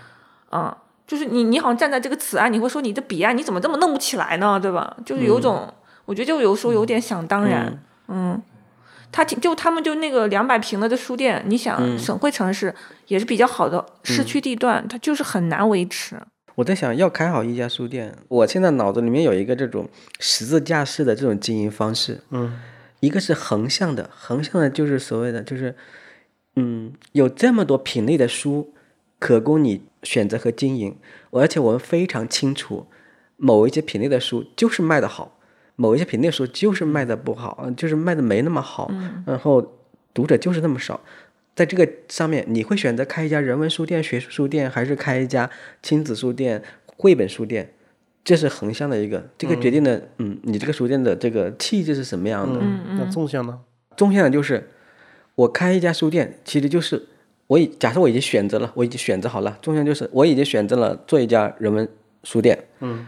[0.51, 0.75] 嗯。
[1.11, 4.57] 就是你，你好像站在这个此岸，你会说你的彼岸你怎么这么弄不起来呢？
[4.57, 4.95] 对吧？
[5.05, 5.67] 就是有种，
[6.05, 7.83] 我觉得就有时候有点想当然。
[8.07, 8.41] 嗯，
[9.11, 12.73] 他就他们就那个两百平的这书店，你想省会城市
[13.07, 16.15] 也是比较好的市区地段，它就是很难维持。
[16.55, 19.89] 我在想要开好一家书店，我现在脑子里面有一个这种
[20.21, 22.21] 十字架式的这种经营方式。
[22.29, 22.57] 嗯，
[23.01, 25.75] 一个是横向的，横向的就是所谓的就是，
[26.55, 28.73] 嗯，有这么多品类的书。
[29.19, 30.95] 可供你选择和经营，
[31.29, 32.87] 而且我们非常清楚，
[33.37, 35.37] 某一些品类的书就是卖的好，
[35.75, 38.91] 某一些品类书就是卖的不好，就是卖的没那么好，
[39.25, 39.77] 然后
[40.13, 40.99] 读者就是那么少，
[41.55, 45.49] 在这个上面，你会选择开一家人文书店、学术书店，还是开一家
[45.83, 46.63] 亲子书店、
[46.97, 47.73] 绘本书店？
[48.23, 52.59] 这是横向的一个，这个决定了，嗯，你这个书店的这个气质是什么样的？
[52.97, 53.59] 那纵向呢？
[53.95, 54.69] 纵向的就是
[55.35, 57.07] 我开一家书店，其实就是。
[57.51, 59.57] 我已假设我已经选择了，我已经选择好了。
[59.61, 61.85] 中间就是我已经选择了做一家人文
[62.23, 62.57] 书店。
[62.79, 63.05] 嗯，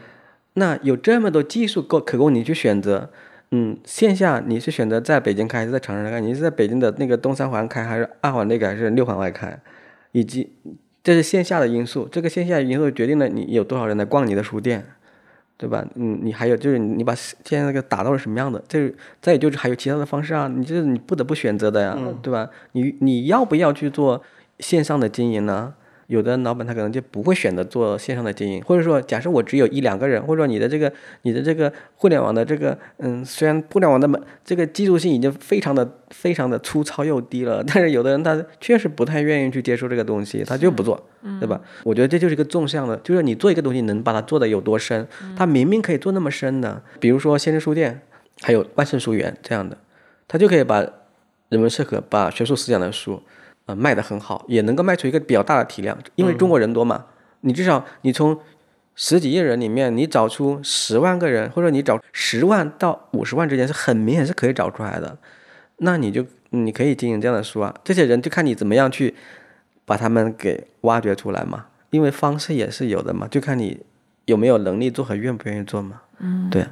[0.56, 3.10] 那有这么多技术够可供你去选择。
[3.52, 6.20] 嗯，线下你是选择在北京开还是在长沙开？
[6.20, 9.58] 你是在北京的那个东三环开还是二环内开还是六环外开？
[10.12, 10.52] 以及
[11.02, 14.86] 这是线下的因素，这个线下因素决定了你有多少人来逛你的书店，
[15.58, 15.86] 对吧？
[15.96, 18.64] 嗯，你还有就是你把现在那个打造了什么样的？
[18.68, 22.50] 这再也就是还有其他的方式啊，你就是你不得不选择的呀，对吧？
[22.74, 24.22] 你你要不要去做？
[24.60, 25.74] 线上的经营呢，
[26.08, 41.02] 有的老板他可能就不会选择做线上的经营，或者说假设我只有一两个人，或者说你的这个你的这个互联网的这个嗯，虽然互联网的门这个技术性已经非常的非常的粗糙又低了，但是有的人他确实不太愿意去接受这个东西，他就不做，
[41.40, 41.60] 对吧？
[41.84, 48.02] 我觉得这就是一个纵向的，就是你做一个东西能把它做的有多深，他明明可以做那么深的，比如说先生书店，
[48.42, 49.78] 还有万盛书园这样的，
[50.28, 50.80] 他就可以把
[51.50, 53.22] 人文社科、把学术思想的书。
[53.66, 57.06] 呃，卖的很好，也能够卖出一个比较大的体量，因为中国人多嘛，
[57.42, 58.38] 你至少你从
[58.96, 65.18] 十几亿人里面，你找出十万个人，或者你找十万到五十万之间，是很明显是可以找出来的。
[65.78, 69.16] 那你就你可以经营这样的书啊，这些人就看你怎么样去
[69.86, 73.80] 把他们给挖掘出来嘛，因为方式也是有的嘛，就看你
[74.26, 76.02] 有没有能力做和愿不愿意做嘛。
[76.20, 76.66] 嗯，对。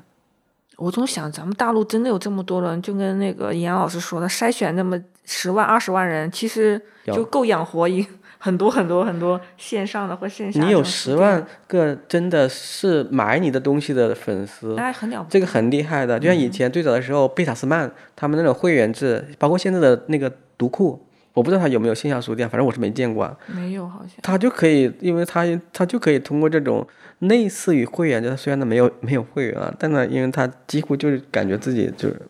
[0.81, 8.03] 我总想，咱们大陆真的有这么多人，就跟那个严老师说的，筛选那么十万、二十万人，其实就够养活一
[8.39, 10.59] 很多很多很多线上的或线下。
[10.63, 16.19] 你有十万个真的是买你的东西的粉丝，那很了不这个很厉害的。
[16.19, 21.05] 就像以前最早的时候，贝塔斯曼他们那种会员制，包括现在的那个读库。
[21.33, 23.37] 我不知道他有没有线下书店，反正我是没见过。
[23.47, 24.17] 没有，好像。
[24.21, 26.85] 他就可以，因为他他就可以通过这种
[27.19, 32.21] 类似于会员，就虽然他没有没有会员啊，但呢，因为他几乎就是感觉自己就是，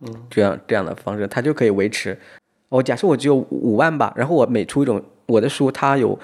[0.00, 2.18] 嗯，这样这样的方式，他就可以维持。
[2.68, 6.18] 我假设我只有五万吧，然后我每出一种我的书，他有。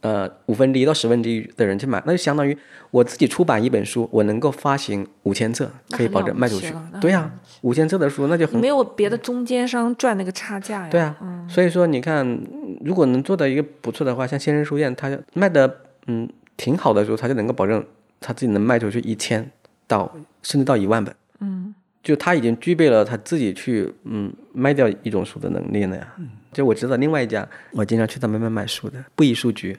[0.00, 2.56] 呃，五分之一到十分之一的人去买，那就相当于
[2.90, 6.74] 我自己出版一本书，我能够发行五千册，可以保证卖出去。
[7.00, 10.88] 对呀，五千册的书那就很没有别的中间商赚那个差价呀。
[10.90, 11.16] 对啊，
[11.48, 12.40] 所以说你看，
[12.82, 17.84] 如果能做到一个不错的话，像先生书店，他卖的嗯挺好的时候，他就能够保证
[18.20, 19.50] 他自己能卖出去一千
[19.86, 20.10] 到
[20.42, 21.14] 甚至到一万本。
[21.40, 21.74] 嗯。
[22.00, 26.14] 就他已经具备了他自己去嗯卖掉一种书的能力了呀。
[26.52, 29.78] 就我知道另外一家，我经常去他们那买书的布衣书局。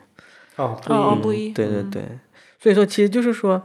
[0.55, 1.51] 哦，哦，布衣。
[1.53, 2.03] 对对对，
[2.59, 3.61] 所以说其实就是说，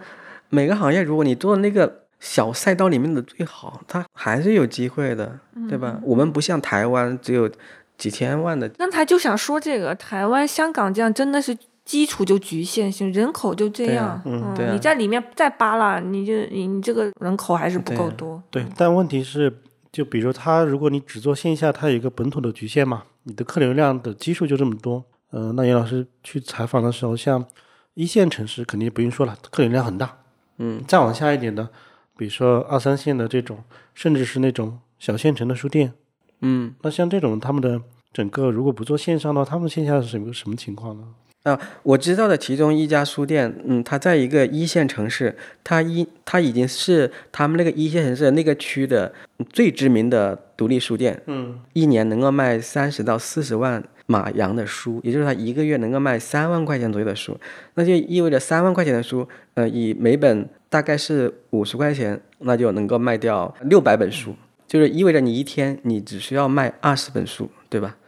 [0.49, 5.39] 每个行业如果你做那个小赛道里面的最好，它还是有机会的，
[5.69, 5.99] 对吧？
[6.03, 7.51] 我们不像台湾只有
[7.97, 8.69] 几千万的。
[8.71, 11.57] 刚才就想说这个，台湾、香港这样真的是。
[11.85, 18.43] 基础就局限性，人口就这样，嗯，你在里面再扒拉，你就你你这个人口还是不够多。
[18.51, 19.55] 对，但问题是，
[19.95, 25.05] 就比如他，如果你只做线下，它有一个本土的局限嘛，你的客流量的基数就这么多。
[25.31, 27.47] 嗯，那严老师去采访的时候，像
[27.95, 30.19] 一线城市肯定不用说了，客流量很大。
[30.59, 31.69] 嗯，再往下一点的，
[32.17, 33.63] 比如说二三线的这种，
[33.95, 35.93] 甚至是那种小县城的书店。
[36.41, 37.81] 嗯，那像这种他们的
[38.13, 41.07] 整个如果不做线上的话，他们线下是什么什么情况呢？
[41.45, 49.13] 啊，我知道的其中一家书店，嗯，它在一个一线城市，它一它已经是他们那个一线城市那个区的
[49.53, 57.39] 最知名的独立书店，嗯，一年能够卖三十到四十万马洋的书，也就是它一个月能够卖三万块钱左右的书，
[57.75, 64.35] 那就意味着三万块钱的书，呃，以每本大概是五十块钱，那就能够卖掉六百本书，
[64.67, 67.99] 就是意味着你一天你只需要卖二十本书，对吧？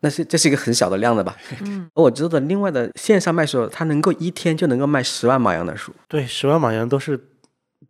[0.00, 1.36] 那是这是一个很小的量的吧？
[1.62, 5.92] 嗯，我知道的另外的线上卖书，他能够一天就能够卖十万马洋的书。
[6.08, 7.20] 对，十万马洋都是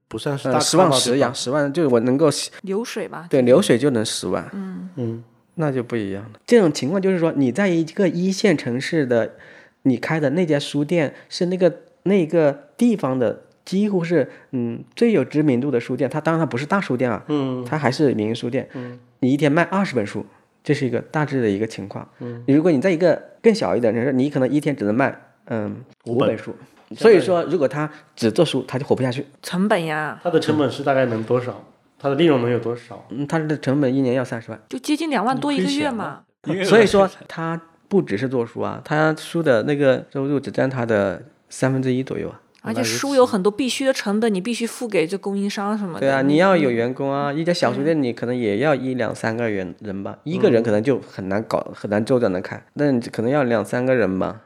[0.08, 2.28] 不算是大十万十洋，十万就是我能够
[2.62, 3.26] 流水吧？
[3.30, 4.48] 对，流水就能十万。
[4.52, 6.30] 嗯嗯，那就不一样了。
[6.44, 9.36] 这种情况就是说，你在一个一线城市的，
[9.82, 16.10] 你开的那家书店是那个那个地方的几乎是嗯最有知名度的书店。
[16.10, 18.68] 它当然它不是大书店啊，嗯，它还是民营书店。
[18.74, 20.26] 嗯，你一天卖二十本书。
[20.62, 22.08] 这是一个大致的一个情况。
[22.20, 26.54] 嗯，如果你在一个更小一点，就是你可能一天只能卖嗯五本书，
[26.96, 29.26] 所以说如果他只做书，他就活不下去。
[29.42, 31.64] 成本呀，它的成本是大概能多少？
[31.98, 33.06] 它的利润能有多少？
[33.10, 36.22] 嗯，它的成本一年要三十万，就接近两万多一个月嘛。
[36.64, 42.40] 所以说他不只是做书啊，他书的那个收入只占他的三分之一左右啊。
[42.62, 46.00] 而且书有很多必须的成本，你必须付给这供应商什么的。
[46.00, 54.42] 对啊，你要有员工啊，一家小书店你可能也要一两三个人人吧，一个人可能就很难搞，很难周转的开，那你可能要两三个人吧。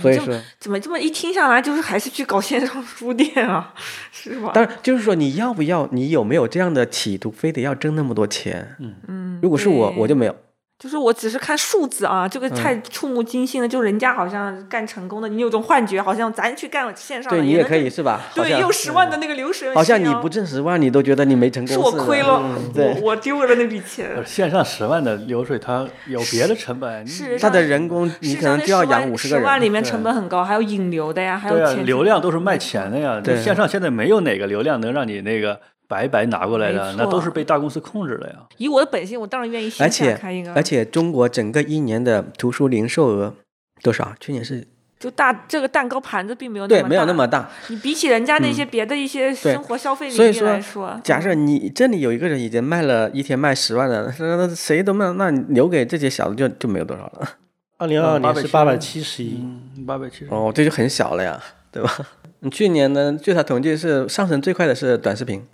[0.00, 3.72] 所以说，怎么这么一听下来，就是还是去搞线上书店啊，
[4.12, 4.50] 是吧？
[4.52, 8.76] 当然，就是说你要不要，你有没有这样的企图，非得要挣那么多钱？
[8.78, 10.36] 嗯嗯，如果是我，我就没有。
[10.78, 13.68] 就是我只是看数字啊，这个太触目惊心了。
[13.68, 18.20] 就人家好像干成功的，你有种幻觉，好像咱去干线上，对你也可以是吧？
[18.34, 22.42] 对，有十万的那个流水，好像你不挣十万，你都觉得你没成功，是我亏了，
[22.74, 24.22] 我我丢了那笔钱。
[24.26, 29.42] 线上十万的流水，它有别的成本，是它的人工，你可能就要养五十个人。
[29.42, 33.18] 十万里面成本很高，还有引流的呀，还有流量都是卖钱的呀。
[33.24, 35.58] 对线上现在没有哪个流量能让你那个。
[35.88, 38.34] 白白拿过来的，那都是被大公司控制了呀。
[38.56, 40.52] 以我的本性，我当然愿意线下开一个。
[40.52, 43.34] 而且，而且中国整个一年的图书零售额
[43.82, 44.14] 多少？
[44.20, 44.66] 去年是
[44.98, 47.50] 就大这个蛋糕盘子并没有那对，么没有那大么大。
[47.68, 57.28] 你比起人家那些别的一些生活消费所以领域来说说，假设你这里有一个人已经卖了一天卖十万的，那那谁都没有，那留给这些小的就就没有多少了。
[57.78, 59.38] 二零二二嗯年是八百七十亿，
[59.76, 60.28] 嗯，八百七十。
[60.30, 61.38] 哦，这就很小了呀，
[61.70, 61.92] 对吧？
[62.40, 65.44] 你去年呢，据他统计是上升最快的是短视频，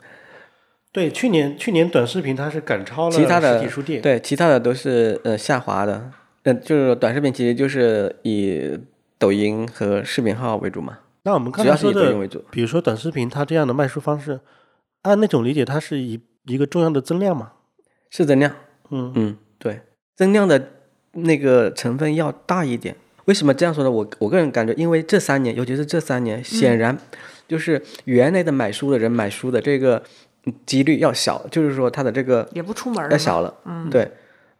[0.92, 6.10] 对，去年去年短视频它是赶超了其他的实体书店，对，其他的都是呃下滑的。
[6.44, 8.78] 嗯、就是短视频其实就是以
[9.16, 12.44] 抖音和视频号为主嘛，那我们刚主要是才说的以抖音为主。
[12.50, 14.40] 比如说短视频，它这样的卖书方式，
[15.02, 17.52] 按那种理解，它是一一个重要的增量嘛？
[18.10, 18.54] 是增量，
[18.90, 19.80] 嗯嗯，对，
[20.14, 20.68] 增量的
[21.12, 22.96] 那个成分要大一点。
[23.26, 23.90] 为什么这样说呢？
[23.90, 26.98] 我我个人感觉，因为这三年，尤其是这三年，显然
[27.46, 30.02] 就是原来的买书的人买书的这个嗯
[30.66, 33.54] 几率要小，就是说他的这个也不出门儿要小了。
[33.64, 34.10] 嗯，对。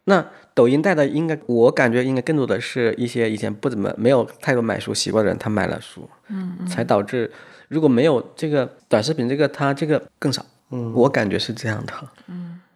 [0.05, 7.31] 那抖音带的应该，我感觉应该更多的是一些以前不怎么没有太多买书习惯的人，他买了书，嗯，才导致
[7.69, 10.45] 如果没有这个短视频这个，它这个更少。
[10.71, 11.93] 嗯，我感觉是这样的。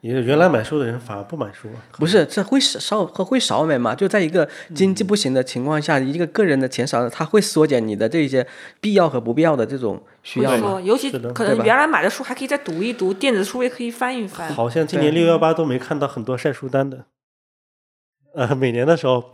[0.02, 3.96] 也就原来买书的人反而不买书，不是，这会少和会少买嘛？
[3.96, 8.46] 就在一个经济不行的情况下，一个个人的钱少了，他会缩减你的这些
[8.80, 10.80] 必要和不必要的这种需要嘛？
[10.80, 14.54] 尤其可能原来买的书还可以再读一读，电子书也可以翻一翻。
[14.54, 17.06] 好像今年六幺八都没看到很多晒书单的。
[18.36, 19.32] 呃，每年的时候，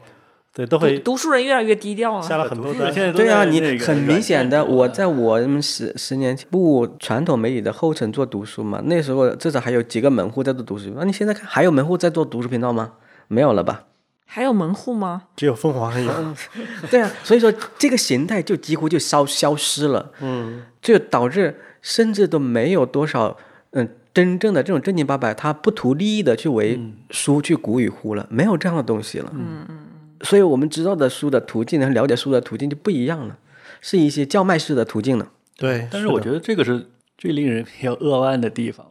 [0.53, 2.21] 对都会读读书人越来越低调啊。
[2.21, 2.93] 下了很多单。
[2.93, 10.93] 现在对啊，你很明显的，我在我们十十年前不传统媒体的后尘做读书嘛，那时候至少还有几个门户在做读书。
[10.95, 12.93] 那你现在看还有门户在做读书频道吗？
[13.27, 13.85] 没有了吧？
[14.25, 15.23] 还有门户吗？
[15.35, 16.11] 只有凤凰还有，
[16.91, 20.11] 对啊，所以说这个形态就几乎就消消失了。
[20.21, 23.35] 嗯，就导致甚至都没有多少
[23.71, 29.31] 嗯真正的这种正经八百，他不图利益的去为书去鼓与呼了，没有这样的东西了。
[29.33, 29.77] 嗯嗯
[30.23, 33.37] 所以我们知道的书的途径和了解书的途径就不一样了，
[33.79, 35.29] 是一些叫卖式的途径了。
[35.55, 35.87] 对。
[35.91, 38.87] 但是我觉得这个是最令人比较扼腕的地方，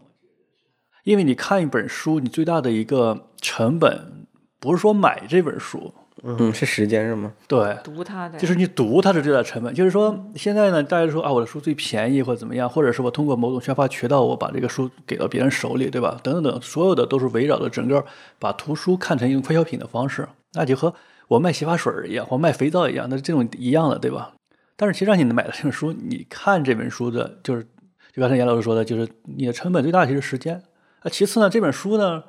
[1.05, 4.27] 因为你看一本书，你最大的一个成本
[4.61, 5.93] 不是说买这本书，
[6.23, 7.33] 嗯，是时间是吗？
[7.49, 9.75] 对，读它的就是你读它是最大成本。
[9.75, 16.21] 就是说现在呢，大家说啊，我的书最便宜或者怎么样，或者是我通过某种宣发渠道，我把这个书给到别人手里，对吧？
[16.23, 18.05] 等等等，所有的都是围绕着整个
[18.39, 20.95] 把图书看成一种快消品的方式，那就和
[21.33, 24.33] 我卖洗发水儿一样，或卖肥皂一样，那这种一样的，对吧？
[24.77, 27.63] 但是其实让你买的这本书，你看这本书的，就是
[28.13, 30.63] 就刚才严老师说的，就是你的成本最大其实时间。
[31.03, 32.23] 那，其次呢，这本书呢，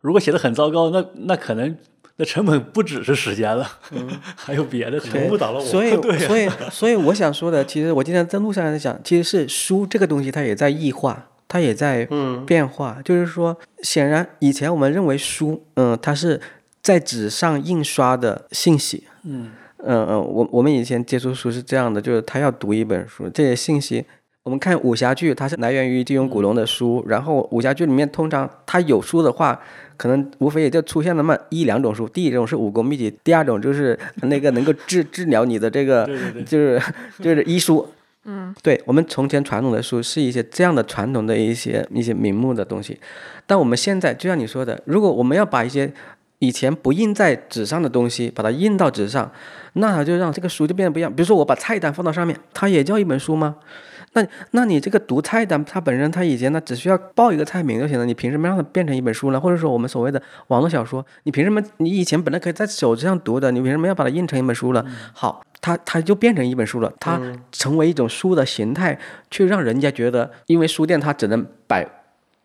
[0.00, 1.76] 如果写的很糟糕，那那可能
[2.16, 3.66] 那成本不只是时间了，
[4.36, 5.00] 还有别的。
[5.30, 5.64] 误导了我。
[5.64, 5.90] 所以，
[6.26, 12.08] 所以，所以我想说的，其实我今天在路上在讲，其实是书这个东西，它也在异化，它也在
[12.46, 12.98] 变化。
[13.04, 16.40] 就是说，显然以前我们认为书，嗯，它是
[16.82, 19.50] 在纸上印刷的信息，嗯。
[19.84, 24.04] 嗯嗯，我我们以前接触书是这样的，就是他要读一本书，这些信息，
[24.42, 29.60] 我们看武侠剧，它是来源于金庸、古龙的书，然后武侠剧里面通常它有书的话，
[29.96, 36.42] 可能无非也就出现那么一两种书，第一种是武功秘籍，第二种就是那个能够治 治疗你的这个，对对对。
[36.42, 36.82] 就是
[37.20, 37.88] 就是医书。
[38.24, 42.98] 嗯，对我们从前传统的书是一些这样的传统的一些一些名目的东西，
[43.46, 45.90] 但我们现在就像你说的，如果我们要把一些
[46.40, 49.30] 以前不印在纸上的东西，把它印到纸上，
[49.72, 51.12] 那它就让这个书就变得不一样。
[51.12, 53.56] 比如说我把菜单放到上面，它也叫一本书吗？
[54.12, 59.40] 那那你这个读菜单，它本身它以前呢只需要报一个菜名就行了，你凭什么让它变成一本书呢？
[59.40, 64.84] 或者说我们所谓的网络小说，你凭什么你以前本来可以在手机上读的，你凭什么要把它印成一本书了？
[65.12, 67.20] 好，它它就变成一本书了，它
[67.52, 68.98] 成为一种书的形态，
[69.30, 71.86] 去让人家觉得，因为书店它只能摆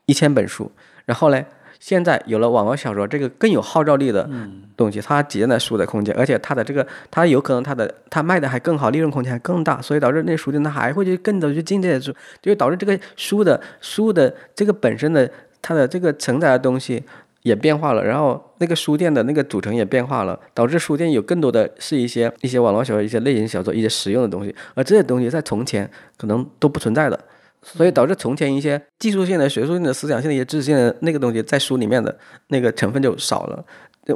[0.08, 0.72] 一千本书，
[1.06, 1.46] 然后嘞。
[1.84, 4.30] 现在有了网络小说这个更有号召力的
[4.78, 15.30] 东西，它挤在书的空间，而且它的这个它有可能它的它卖的还更好，利润空间还更大，所以导致那书店它还会去更多去进这些书，就导致这个书的书的这个本身的
[15.62, 17.04] 它的这个承载的东西
[17.42, 27.20] 也变化了，然后那个书店的那个组成也变化了，导致书店有更多的是一些一些网络小说、一些类型小说、一些实用的东西，而这些东西在从前可能都不存在的。
[27.64, 32.16] 所以导致从前一些技术性的、学术性的、思想性的一些知识性的那个东西，在书里面的
[32.50, 33.66] 那个成分就少了。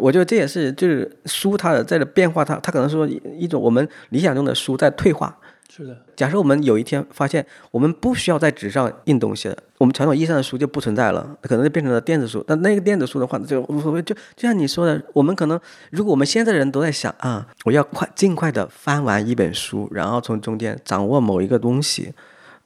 [0.01, 5.37] 我觉得这也是就是书它的在的变化，它它可能说一种我们理想中的书在退化。
[5.69, 12.43] 是的，假设我们有一天发现我们不需要在纸上印东西了，我们传统意义上的书就不存在了，可能就变成了电子书。
[12.47, 14.01] 那那个电子书的话，就无所谓。
[14.01, 15.59] 就就像你说的，我们可能
[15.91, 22.13] 如果我们现在的人都在想啊，我要快尽快的翻完一本书，然后从中间掌握某一个东西。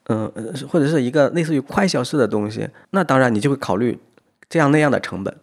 [0.08, 0.30] 嗯，
[0.68, 3.98] 或者是一个类似于快消式的东西，那当然你就会考虑
[4.48, 5.36] 这样那样的成本。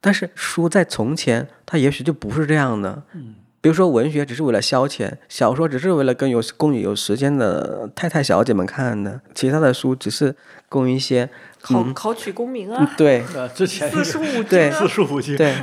[0.00, 3.02] 但是书在从前，它也许就不是这样的。
[3.14, 10.36] 嗯，比如说文学只是为了消遣，小说只是为了跟有供有时间的太太小姐们看的，其他的书只是
[10.68, 11.30] 供一些
[11.62, 15.54] 考考取功名啊，对呃，之前四书五对经啊四，书五经，对，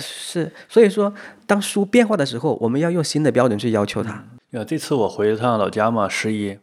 [0.00, 1.14] 是，所以说
[1.46, 4.24] 当书变化的时候，我们要用新的标准去要求它。
[4.50, 6.58] 呃，这次我回一趟老家嘛，十一，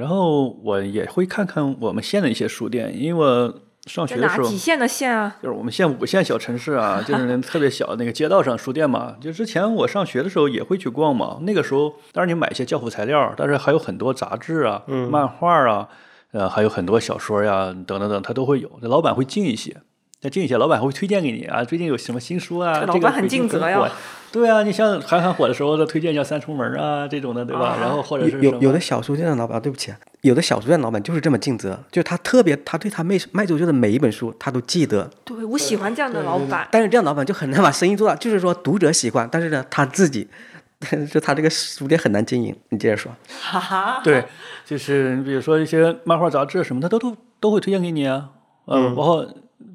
[0.00, 5.36] 然后我也会看看我们县的一些书店，因为我上学的时候哪几县的县啊？
[5.42, 9.16] 就是我们县五个县小城市啊，就是那 特别小的那个街道上书店嘛。
[9.20, 11.36] 就之前我上学的时候也会去逛嘛。
[11.42, 15.86] 那个时候，当然你买一些教辅材料，但是还有很多杂志啊、漫画啊，
[16.32, 18.70] 呃，还有很多小说呀、等等等，它都会有。
[18.80, 19.76] 这老板会进一些，
[20.18, 22.80] 再进一些，老板会推荐给你啊，最近有什么新书啊？
[22.80, 23.88] 这老这个板很尽责呀火
[24.32, 27.70] 对啊，你像韩寒火的时候，他推荐像《三重门》啊这种的，对吧？
[27.70, 35.10] 啊然后或者是有有有的小书店的老板，对不起啊，有的小书店老板就是这么尽责，就他特别，他对他卖卖出去的每一本书，他都记得。
[35.24, 36.68] 对我喜欢这样的老板。
[36.70, 40.28] 但是这样老板就很难把生意做大，就是说读者喜欢，但是呢他自己，
[41.10, 42.54] 就他这个书店很难经营。
[42.68, 43.10] 你接着说，
[43.42, 44.24] 哈哈，对，
[44.64, 48.30] 就是你比如说一些漫画杂志什么的，他都都会推荐给你啊。
[48.66, 49.26] 嗯，包括，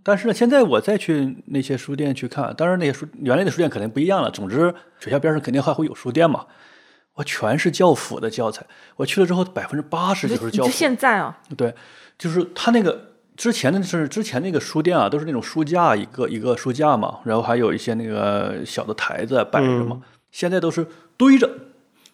[0.04, 4.30] 但是呢，现在我再去那些书店去看，当然那些书原来的书店肯定不一样了。
[4.30, 6.46] 总之，学校边上肯定还会有书店嘛。
[7.16, 8.66] 我全是教辅的教材，
[8.98, 10.70] 我去了之后，百分之八十就是教辅。
[10.70, 11.74] 现在啊，对，
[12.18, 20.02] 就是他那个之前的是之前那个书店啊，都是那种书架一个一个书架嘛，然后还有一些那个小的台子摆着嘛。
[20.32, 21.50] 现在都是堆着，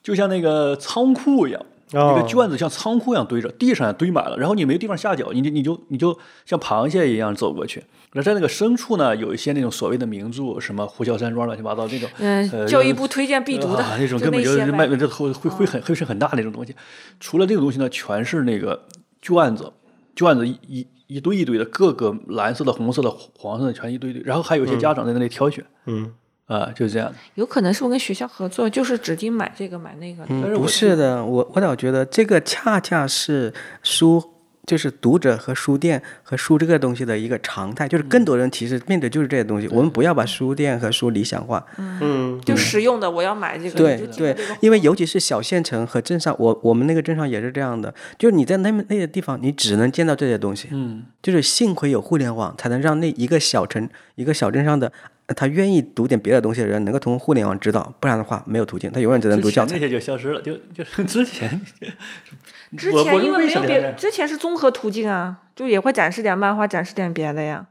[0.03, 1.65] 就像那个仓库一样。
[1.99, 7.83] 一个哦卷子像仓库一样堆着，地上也堆满了，然后你没地方下脚，你就你就你就像螃蟹一样走过去。
[8.13, 16.75] 那在那个深处呢，有一些那种所谓的名著，什么《呼啸山庄》乱七八糟那种，嗯、呃教育部推荐必读的、啊、那种根本就是卖，这会会会很会是很大的那种东西。
[17.19, 18.83] 除了这个东西呢，全是那个
[19.21, 19.71] 卷子，
[20.13, 24.21] 卷子一一一堆一堆的，各个蓝色的、红色的、黄色的，全一堆堆。
[24.23, 26.13] 然后还有一些家长在那里挑选，嗯，
[26.51, 27.13] 啊、就是这样。
[27.35, 30.25] 有可能是我跟学校合作，就是指定买这个买那个。
[30.27, 34.21] 嗯，不是的，我我倒觉得这个恰恰是书，
[34.65, 39.67] 就是读者和书店和书这个东西的一个常态，就是更多人其实面对就是这些东西。
[39.69, 43.77] 我们不要把书店和书理想化，嗯，就实用的，我要买这个。
[43.77, 50.67] 对对因为尤其是小县城和镇上，我我们那个镇上也是这样的，就是你在那么那些地方，你只能见到这些东西。
[50.71, 59.75] 嗯，就是幸亏有互联网，才能让那一个小城、一个小镇上的呃他愿意读点别的东西的人，能够通过互联网知道，不然的话没有途径，他永远只能读教材。
[59.75, 61.61] 那些就消失了，就就是 之前，
[62.77, 67.65] 之前因为没有别，之前是综合途径啊，就也会展示点漫画，展示点别的呀。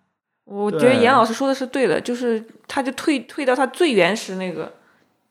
[0.45, 4.73] 我觉得严老师说的是对的，就是他就退退到他最原始那个，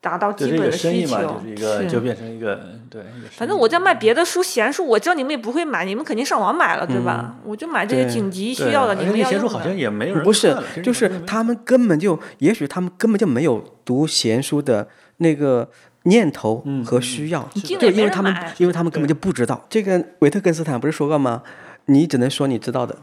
[0.01, 1.55] 达到基本的需个生意嘛，求就是一。
[1.55, 3.03] 个就变成一个对。
[3.31, 7.35] 反正我在卖别的书，闲书，我知道你们也不会买，你们肯定上网买了，对吧？
[7.37, 9.29] 嗯我就买这些紧急需要的，你们要。
[9.29, 14.87] 闲书好像也没有人不是就是他们根本就，也许他们根本就没有读闲书的
[15.17, 15.69] 那个
[16.03, 19.65] 念头嗯和需要，你进了也没人就因为他们，因为他们根本就不知道。
[19.69, 21.43] 这个维特根斯坦不是说过吗？
[21.85, 22.95] 你只能说你知道的，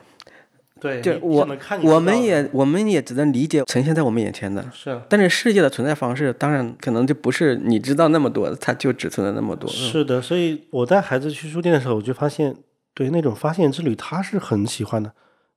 [0.86, 1.46] 对，你就我
[1.82, 4.64] 我们也我们也只能理解呈现在我们眼前的。
[5.08, 9.68] 但是世界的存在方式，当然可能就不是你知道那么多，它就只存在那么多。
[9.68, 12.54] 嗯是的，所以我带孩子去书店的时候，我就发现，
[12.94, 15.12] 对那种发现之旅，他是很喜欢的。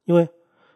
[0.06, 0.28] 因为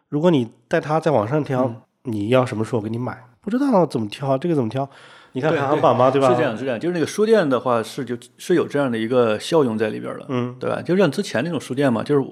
[0.08, 4.88] 如果你带他在网上挑，嗯你要什么书我给你买，不知道怎么挑，这个怎么挑？
[5.32, 6.28] 你看对排行榜嘛，对吧？
[6.30, 10.82] 是这样，是这样，就是那个书店的话是就是有这样的一个效用在里边儿的，嗯，对吧？
[10.82, 12.24] 就像之前那种书店嘛，就是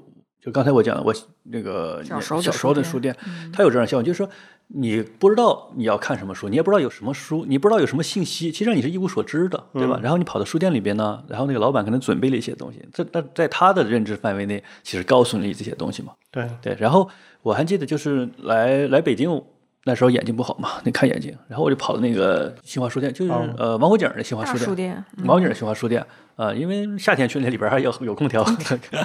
[0.43, 1.13] 就刚才我讲的，我
[1.43, 3.15] 那个小时候的书书店，
[3.53, 4.29] 它有这样的效果，就是说
[4.67, 9.97] 你不知道你要看什么书，你也不知道有什么书，你不知道有什么信息，其实你是一无所知的，对吧？
[10.03, 16.11] 然后你跑到书店里边呢，然后那个老板可能准备了一些东西，这那在他的认知范围内，其实告诉你这些东西嘛。
[16.29, 17.09] 对，对，然后
[17.41, 19.41] 我还记得就是来来北京，
[19.85, 28.43] 那时候眼睛不好嘛，那看眼睛，然后我就跑到那个新华书店，就是、哦呃王府井的新华书店，书店，嗯王府井的新华书店啊、呃因为夏天去那里边还有有空调，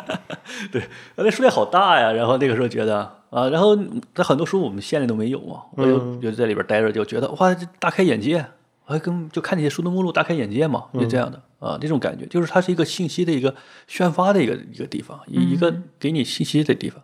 [0.72, 0.82] 对，
[1.16, 3.00] 那书店好大呀，然后那个时候觉得
[3.30, 3.76] 啊，然后
[4.14, 8.44] 它很多书我们县里都没有嘛，我就嗯就在里边待着，就觉得哇，这大开眼界。
[8.86, 13.54] 我还跟就看那些书的目录，大开眼界嘛，就这样的啊，这种感觉，就是它是一个信息的一个
[13.86, 17.02] 宣发的一个一个地方，一一个给你信息的地方。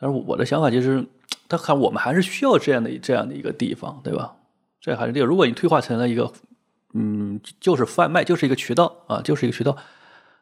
[0.00, 1.04] 但是我的想法就是，
[1.46, 4.36] 他看我们还是需要这样的这样的一个地方，对吧？
[4.80, 5.26] 这还是这个。
[5.26, 6.32] 如果你退化成了一个，
[6.96, 9.76] 嗯，就是贩卖，就是一个渠道啊，就是一个渠道。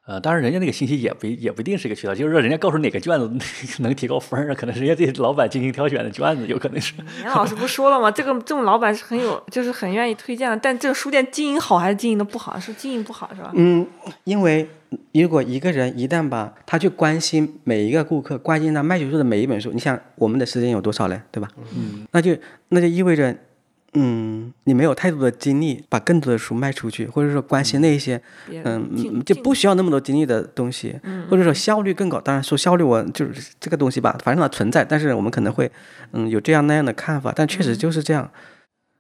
[0.07, 3.27] 呃，当然，人家那个信息也不也不一定是一个渠道，就是说人家告诉哪个卷子
[3.81, 6.93] 能提高分可能人家这些老板精心挑选的卷子，有可能是。
[7.23, 8.11] 严老师不说了吗？
[8.11, 10.57] 这个这种老板是很有，就是很愿意推荐的。
[10.59, 12.61] 但这个书店经营好还是经营的不好？
[12.61, 13.51] 是经营不好是吧？
[13.55, 13.87] 嗯，
[14.25, 14.69] 因为
[15.13, 21.49] 如果一个人一旦把他去关心每一个顾客，关心他卖出去的每一本书，你想我们的时间有多少嘞，对吧？
[21.75, 22.37] 嗯，那就
[22.69, 23.35] 那就意味着
[23.95, 30.99] 嗯，你没有太多的精力把更多的书卖出去，或者说关心那些嗯嗯就不需要那么多精力的东西，
[31.31, 32.21] 或者说效率更高。
[32.21, 35.71] 当然说效率，我就是这个东西吧，反正它存在，但是我们可能会
[36.13, 38.31] 嗯有这样那样的看法，但确实就是这样。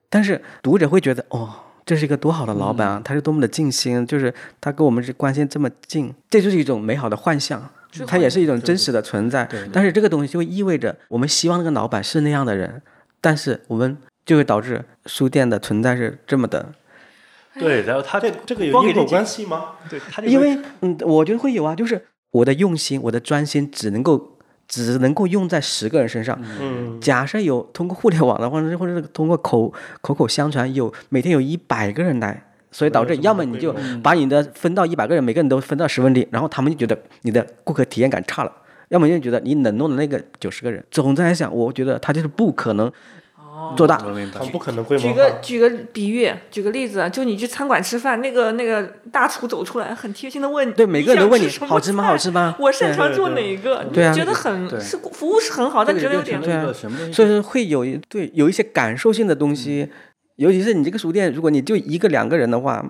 [0.09, 1.55] 但是读者会觉得哦。
[1.87, 3.03] 这是一个多好的老板啊！
[3.05, 7.63] 他是多么的尽心，就是他跟我们是关系这么近，这就是一种美好的幻象，
[8.07, 9.47] 它也是一种真实的存在。
[9.71, 12.81] 但是这个东西就会意味着，我们希望那个老板是那样的人，
[13.21, 16.73] 但是我们就会导致书店的存在是这么的
[17.59, 19.73] 对，然后他这这个有因果关系吗？
[19.89, 26.37] 对，他这个因为嗯，我觉得会有啊，就是我的用心，我的专心只能够只能够用在十个人身上。
[26.61, 33.73] 嗯，假设有通过互联网的话，或者是或者是通过口口口相传，有每天有一百个人来，所以导致要么你就
[34.03, 38.51] 把你的分到一百个人，每个人都分到十分之一，然后他们就觉得你的顾客体验感差了。
[38.89, 40.85] 要么就觉得你冷落了那个九十个人。
[40.91, 42.91] 总的来讲，我觉得他就是不可能
[43.77, 43.97] 做大。
[44.33, 44.45] 他。
[44.51, 45.13] 不可能规模举。
[45.13, 53.85] 个举个比喻，举个例子，就你去餐馆吃饭，那个那个大厨走出来，很贴心的问，对每个人都问你好吃吗好吃吗 我擅长做哪个？
[53.93, 56.73] 对啊你觉得很是服务是很好，但这觉得有点对啊？
[57.13, 59.89] 所以说会有一对有一些感受性的东西，
[60.37, 62.85] 尤其是你这个书店，如果你就一个两个人的话，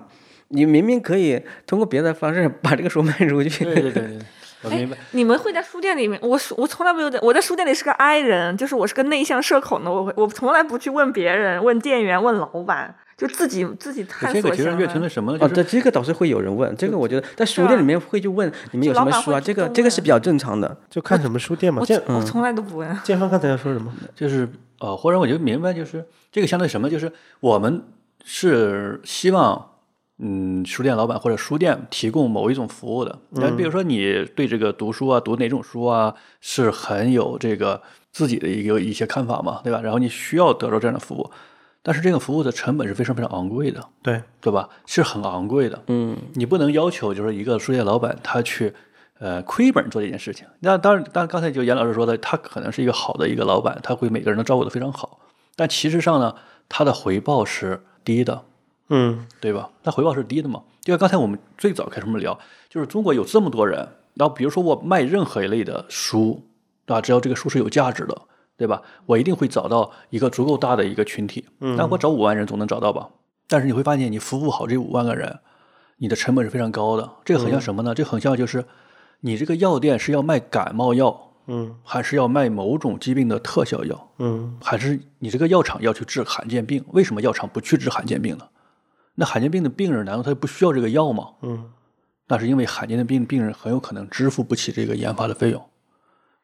[0.49, 3.63] 你明明可以通过别的方式把这个书卖出去。
[3.63, 4.19] 对对对对，
[4.65, 4.97] 我明白。
[5.11, 14.75] 你们会在书店里面，我我从来没有在我在书店里是个 I 人，就是我是个内向社恐的，我会我从来不去问别人、问店员、问老板，就自己自己探索这个其实。
[14.75, 15.37] 越成了什么呢？
[15.41, 20.77] 哦，就是对，这个倒是会有人问，这个我觉得在书店里面会去问你们有什么书啊，这个这个是比较正常的。
[20.89, 21.79] 就看什么书店嘛。
[21.81, 22.99] 我建我从来都不问。
[23.03, 23.91] 建芳刚才要说什么？
[24.15, 24.47] 就是
[24.79, 26.89] 呃，或者我就明白，就是这个相当于什么？
[26.89, 27.83] 就是我们
[28.23, 29.71] 是希望，
[30.17, 33.19] 嗯，书店老板或者书店提供某一种服务的。
[33.31, 39.81] 那比如说你对这个读书啊，读哪种书啊，是很有这个自己的一个一些看法嘛，对吧？
[39.81, 41.29] 然后你需要得到这样的服务，
[41.83, 44.69] 但是这个服务的成本是非常非常昂贵的，对，对吧？
[44.85, 45.83] 是很昂贵的。
[45.87, 48.73] 嗯，你不能要求就是一个书店老板他去
[49.19, 50.47] 呃亏本做这件事情。
[50.61, 55.19] 那当然，当然刚才就严老师说的，他可能是一个好的一个老板，他会每个人都照顾的非常好。
[55.57, 56.35] 但其实上呢，
[56.69, 58.43] 他的回报是低的，
[58.89, 59.69] 嗯，对吧？
[59.83, 60.61] 它回报是低的嘛。
[60.81, 62.37] 就像刚才我们最早开始我们聊，
[62.69, 63.79] 就是中国有这么多人，
[64.13, 66.43] 然后比如说我卖任何一类的书，
[66.85, 68.21] 啊，只要这个书是有价值的，
[68.55, 68.83] 对吧？
[69.07, 71.45] 我一定会找到一个足够大的一个群体。
[71.59, 73.09] 嗯那我找五万人总能找到吧？
[73.47, 75.39] 但是你会发现，你服务好这五万个人，
[75.97, 77.09] 你的成本是非常高的。
[77.23, 77.95] 这个很像什么呢？
[77.95, 78.65] 这很像就是
[79.21, 84.11] 你这个药店是要卖感冒药，嗯，还是要卖某种疾病的特效药？
[84.19, 86.85] 嗯，还是你这个药厂要去治罕见病？
[86.89, 88.45] 为什么药厂不去治罕见病呢？
[89.15, 91.29] 那罕见病的病人难道他不需要这个药吗？
[91.41, 91.71] 嗯，
[92.27, 95.63] 那是因为罕见的病病人很有可能支付不起这个研发的费用。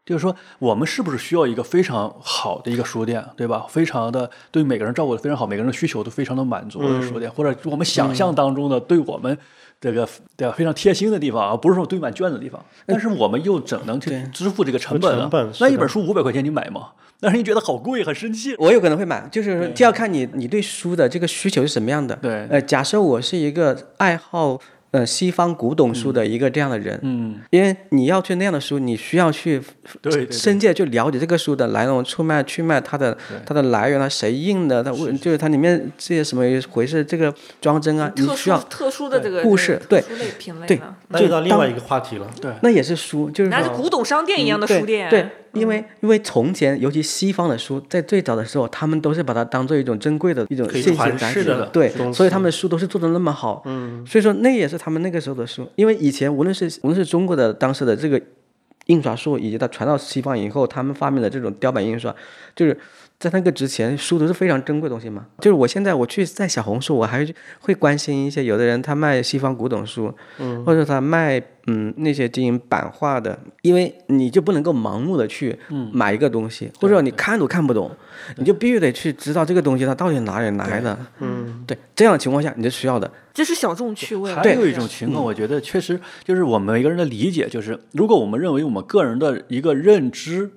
[0.04, 3.68] 就是说，我们是不是需要一个非常好的一个书店，对吧？
[3.70, 9.38] 非常的对每个人照顾的非常好，每个人的需求都非常的满足的书店，或者我们想象当中的对我们
[9.80, 12.66] 这个对吧非常贴心的地方啊，不是说堆满卷子的地方。
[12.88, 15.22] 但是我们又怎能去支付这个成本呢？
[15.22, 16.94] 成本那一本书五百块钱你买吗？
[17.22, 18.56] 但是你觉得好贵，很生气。
[18.58, 22.16] 我有可能会买，就是说就要看你你对书的这个需求是什么样的。
[22.16, 22.48] 对。
[22.50, 24.60] 呃，假设我是一个爱好
[24.90, 29.62] 呃西方古董书的一个这样的人，嗯，因为你要去那样的书，你需要去
[30.02, 30.32] 对对对。
[30.36, 40.02] 深切地去了解这个书的来龙出脉、去脉，它的它的来源，啊谁印的，它为就是它里面这些什么回事，这个装帧啊，你特殊需要特殊的这个故事对。
[40.02, 42.28] 特殊类品类对的，那就到另外一个话题了。
[42.42, 42.52] 对。
[42.62, 45.10] 那也是书，就是那说是古董商店一样的对书店。
[45.10, 53.62] 对，因为因为从前，尤其西方的书，在最早的时候，他们都是把它当做一种珍贵的一种可以信息展示的对，所以他们的书都是做的那么好。
[53.66, 58.22] 嗯，所以说那也是他们那个时候的书，因为以前无论是无论是中国的当时的这个
[58.86, 62.16] 印刷术，以及它传到西方以后，他们发明的这种雕版印刷，
[62.56, 62.78] 就是。
[63.22, 65.28] 在那个之前，书都是非常珍贵的东西嘛。
[65.38, 67.24] 就是我现在我去在小红书，我还
[67.60, 75.56] 会关心一些有的人他卖西方古董书，嗯，或者他卖嗯那些经营版画的，因为你就不能够盲目的去
[75.94, 77.92] 买一个东西，或者说你看都看不懂，
[78.38, 84.34] 你就必须得去知道这个东西它到底哪里来的，嗯，对，这样的情况下你是需要的，这是小众趣味。
[84.34, 90.50] 还有一种情况，我觉得确实就是我们每个人的理解，就是如果我们认为我们个人的一个认知，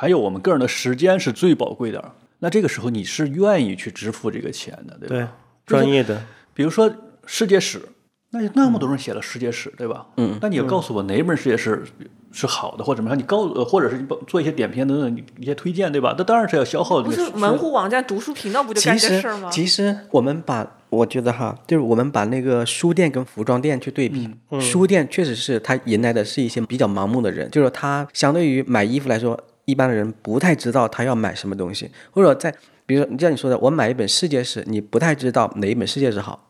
[0.00, 2.02] 还有我们个人的时间是最宝贵的，
[2.38, 5.32] 那这个时候你是愿意去支付这个钱的，对吧？
[5.66, 6.22] 对，专业的，
[6.54, 6.90] 比如说
[7.26, 7.82] 世界史，
[8.30, 10.06] 那有那么多人写了世界史，对吧？
[10.16, 11.84] 嗯，那你要告诉我哪一本世界史
[12.32, 13.18] 是好的，或者怎么样？
[13.18, 16.14] 你告呃，或者是你做一些点评等等一些推荐，对吧？
[16.16, 19.50] 那当然是要消耗这不是门户网站读书频道不就干这事儿吗？
[19.52, 29.38] 其实我们把我觉得哈，就是我们把那个书店跟服装店去对比，书店确实是它迎来的是一些比较盲目的人，就是它相对于买衣服来说。
[29.70, 32.54] 一般的人不太知道他要买什么东西，或者在
[32.86, 36.48] 比如像你说的，我买一本世界史，你不太知道哪一本世界史好。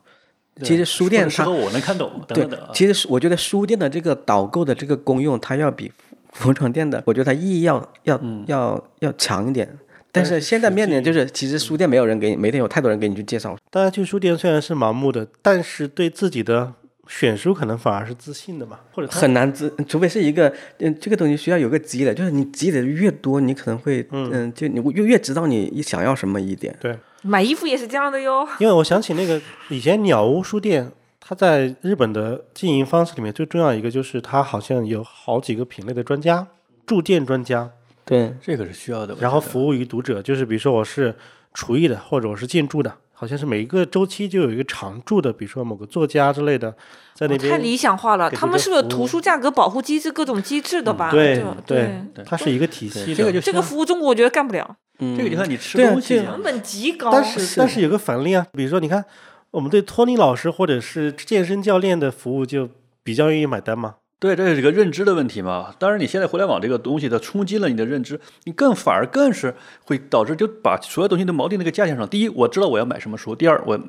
[0.63, 5.91] 其实书店它适合我能看懂等对其实我觉得书店的这个导购的这个功用，它要比
[6.33, 9.79] 服装店的，我觉得它意义要要、嗯要要强一点。
[10.13, 13.57] 但是现在面临就是，其实书店没有人给你，每天有太多人给你去介绍。
[13.71, 16.73] 大家去书店虽然是盲目的，但是对自己的
[17.11, 26.75] 选书可能反而是自信的嘛，或者很难自，除非是一个，嗯，这个东西需要有个积累，就是你积累的越多，你可能会，嗯，就你越越知道你想要什么一点。
[26.81, 28.49] 对，买衣服也是这样的哟。
[28.61, 36.47] 因为我想起那个以前鸟屋书店，它在日本的经营方式里面最重要一个就是它好像有好几个品类的专家，
[36.87, 37.69] 驻店专家，
[38.05, 39.17] 对，这个是需要的。
[39.19, 41.13] 然后服务于读者，就是比如说我是
[41.53, 46.75] 厨艺的，或者我是建筑的，好像是每一个周期就有一个常驻的，比如说某个作家之类的，
[47.13, 51.11] 在那边太理想化了，他们是不是图书价格保护机制、各种机制的吧？
[51.11, 53.15] 对对对，它是一个体系的。
[53.15, 57.11] 这个就这个服务中国我觉得干不了，嗯，这个就像你吃东西成本极高。
[57.13, 59.05] 但是但是有个反例啊，比如说你看，
[59.51, 62.71] 我们对托尼老师或者是健身教练的服务就
[63.03, 63.97] 比较愿意买单嘛。
[64.21, 65.75] 对，这是一个认知的问题嘛。
[65.79, 69.55] 当然，你现在互联网这个东西它冲击了你的认知，你更反而更是
[69.87, 72.07] 会导致就把所有东西都锚定那个价钱上。
[72.07, 73.81] 第一，我知道我要买什么书；第二，我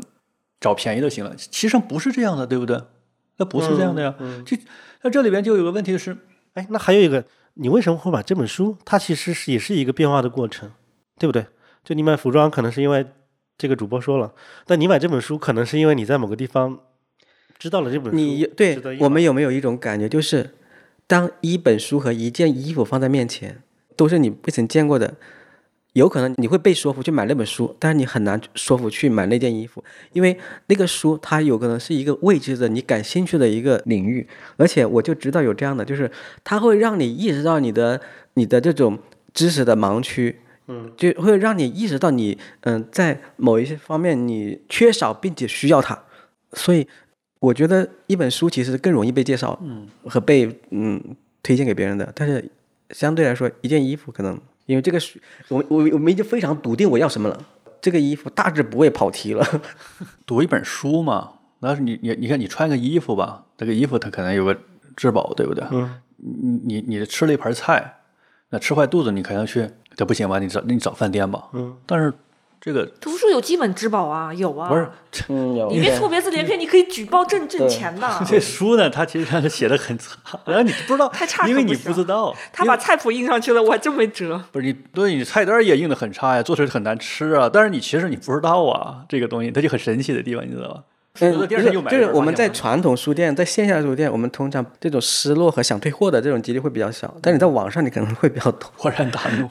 [0.62, 1.36] 找便宜就行了。
[1.36, 2.82] 其实上不是这样的，对不对？
[3.38, 4.16] 那不是这样的呀。
[4.46, 4.56] 就
[5.02, 6.18] 那这里边就有个问题是，
[6.54, 7.26] 哎，那还有一个，
[7.56, 8.78] 你为什么会买这本书？
[8.86, 10.72] 它其实是也是一个变化的过程，
[11.20, 11.46] 对不对？
[11.84, 13.06] 就你买服装，可能是因为
[13.58, 14.32] 这个主播说了，
[14.66, 16.80] 但你买这本书，可能是因为你在某个地方
[17.62, 18.18] 知道了这本书。
[18.18, 20.50] 你对我们有没有一种感觉，就是
[21.06, 23.62] 当一本书和一件衣服放在面前，
[23.96, 25.14] 都是你未曾见过的，
[25.94, 29.84] 有可能你会被说服去买那本书，但是你很难说服去买那件衣服，
[30.14, 30.36] 因为
[30.66, 36.10] 那个书它有可能是一个未知的、你感兴趣的一个领域，而且我就知道有这样的，就是
[36.44, 38.02] 它会让你意识到你的
[38.34, 38.98] 你的这种
[39.36, 40.40] 知识的盲区。
[40.68, 46.04] 嗯，就会让你意识到你嗯、在某一些方面你缺少并且需要它，
[46.54, 46.88] 所以
[47.42, 51.02] 我觉得一本书其实更容易被介绍，嗯，和被嗯
[51.42, 52.10] 推荐给别人的。
[52.16, 52.50] 但是
[52.92, 55.20] 相对来说，一件衣服可能因为这个书，
[55.50, 57.46] 我我我们已经非常笃定我要什么了，
[57.82, 59.44] 这个衣服大致不会跑题了。
[60.28, 61.32] 读一本书嘛，
[61.62, 64.56] 那是你你你看你穿个衣服吧，这个衣服它可能有个
[64.96, 65.66] 质保，对不对？
[65.72, 67.96] 嗯，你你你吃了一盘菜，
[68.52, 70.38] 那吃坏肚子，你可能去这不行吧？
[70.38, 71.50] 你找你找饭店吧。
[71.54, 72.14] 嗯，但是
[72.64, 74.70] 这个图书有基本质保啊，有啊。
[74.70, 74.88] 不是
[75.30, 78.08] 嗯，有你别错别字连篇，你可以举报挣挣钱的。
[78.26, 84.40] 这书呢，它其实上是写的很差，然后你不知道，太差因为你不知道，他把菜谱印上去了，我还真没辙。
[84.52, 90.84] 不是你对你菜单也印的很差呀，做出来很难吃啊，但是你其实你不知道啊，这个东西它就很神奇的地方，你知道吧？
[91.20, 98.72] 嗯，就是二天又买了就是我们在传统书店，在线下书店，我们通常这种失落和想退货的这种几率会比较小，但你在网上你可能会比较多。
[98.78, 99.50] 恍然大怒，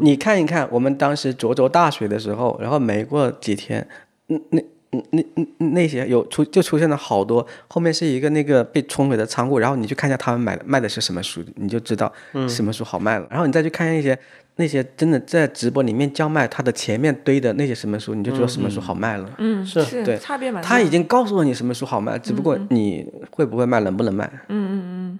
[0.00, 3.86] 你看一看，我们当时涿州大水的时候，然后没过几天，
[4.28, 12.10] 嗯那那那那那些有出就出现了好多，后面是一个那个被冲毁的仓库，然后你去看一下他们买的卖的是什么书，你就知道
[12.48, 13.26] 什么书好卖了。
[13.28, 14.18] 然后你再去看一些
[14.54, 19.30] 那些真的在直播里面叫卖，他的前面堆的那些什么书，你就知道什么书好卖了。
[19.36, 20.68] 嗯，是是对差别蛮大。
[20.68, 24.24] 他已经告诉了你什么书好卖，只不过你会不会卖，能不能卖。
[24.48, 25.18] 嗯嗯嗯，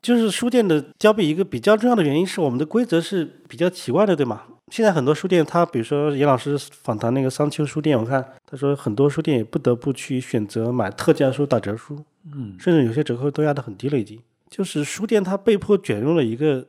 [0.00, 4.42] 就是书店的交币一个比较重要的原因是我们的规则是比较奇怪的，对吗？
[4.70, 11.98] 现在很多书店，它比如说严老师访谈那个商丘书店，我看他说很多书店也不得不去选择买特价书、打折书，
[12.34, 14.20] 嗯，甚至有些折扣都压得很低了，已经。
[14.50, 16.66] 就是书店它被迫卷入了一个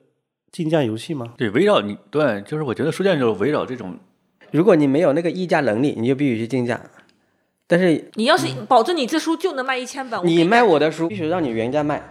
[0.51, 1.33] 竞价游戏吗？
[1.37, 3.97] 对，围绕你对，就是我觉得书店就是围绕这种
[4.51, 6.81] 如果你没有那个议价能力，你就必须去竞价。
[7.67, 12.01] 但是你要是保证你这书就能卖一千本，你卖我的书，必须让你原价卖，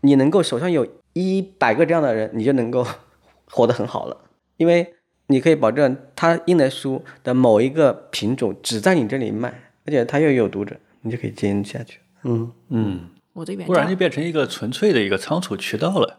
[0.00, 2.86] 你能够手上有一百个这样的人，你就能够
[3.50, 4.16] 活得很好了，
[4.56, 4.94] 因为
[5.28, 9.48] 你可以保证他印的书的某一个品种只在你这里卖，
[9.86, 12.00] 而且他又有读者，你就可以经营下去。
[12.24, 16.18] 嗯，嗯，我的原不然就变成一个纯粹的一个仓储渠道了，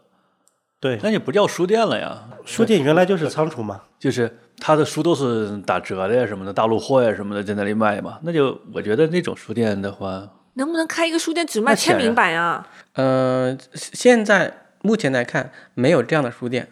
[0.80, 3.84] 对，那就不叫书店了呀，书店原来就是仓储嘛。
[4.00, 12.66] 就是他的书都是打折的呀什么的，大陆货呀什么的在那里卖嘛，那就我觉得那种书店的话，能不能开一个书店只卖签名版呀？
[13.00, 16.68] 呃，现在目前来看，没有这样的书店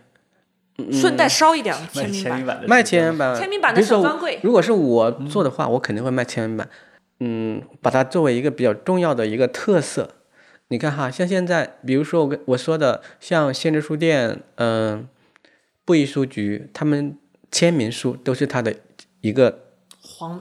[0.91, 2.63] 顺带烧一点卖签名版。
[2.67, 3.39] 卖签名版。
[3.39, 6.67] 签名版的比如说我小专柜如果是我做的话，我肯定会卖签名版。
[7.21, 10.15] 嗯，把它作为一个比较重要的一个特色。
[10.67, 15.07] 你看哈，像现在，比如说我跟我说的，像先知书店，嗯、
[15.85, 17.17] 布艺书局，他们
[17.49, 18.75] 签名书都是它的
[19.21, 19.59] 一个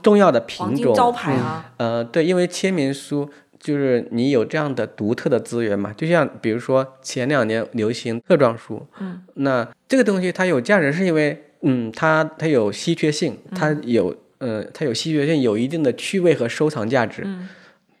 [0.03, 0.93] 重要的品种。
[0.93, 17.49] 招牌啊，呃，对，因为签名书就是你有这样的独特的资源嘛，就像比如说前两年流行特装书，嗯，那这个东西它有价值，是因为嗯，它它有稀缺性，它有呃，它有稀缺性，有一定的趣味和收藏价值，嗯。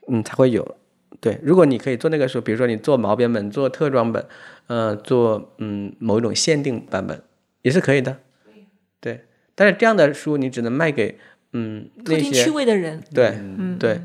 [0.09, 0.77] 嗯，才会有。
[1.19, 4.23] 对，如果你可以做那个书，比如说你做毛边本、做特装本，
[4.67, 7.21] 呃，做嗯某一种限定版本
[7.63, 8.19] 也是可以的。
[9.01, 11.17] 对，但是这样的书你只能卖给
[11.51, 13.99] 嗯那些趣些味的人，对嗯，对，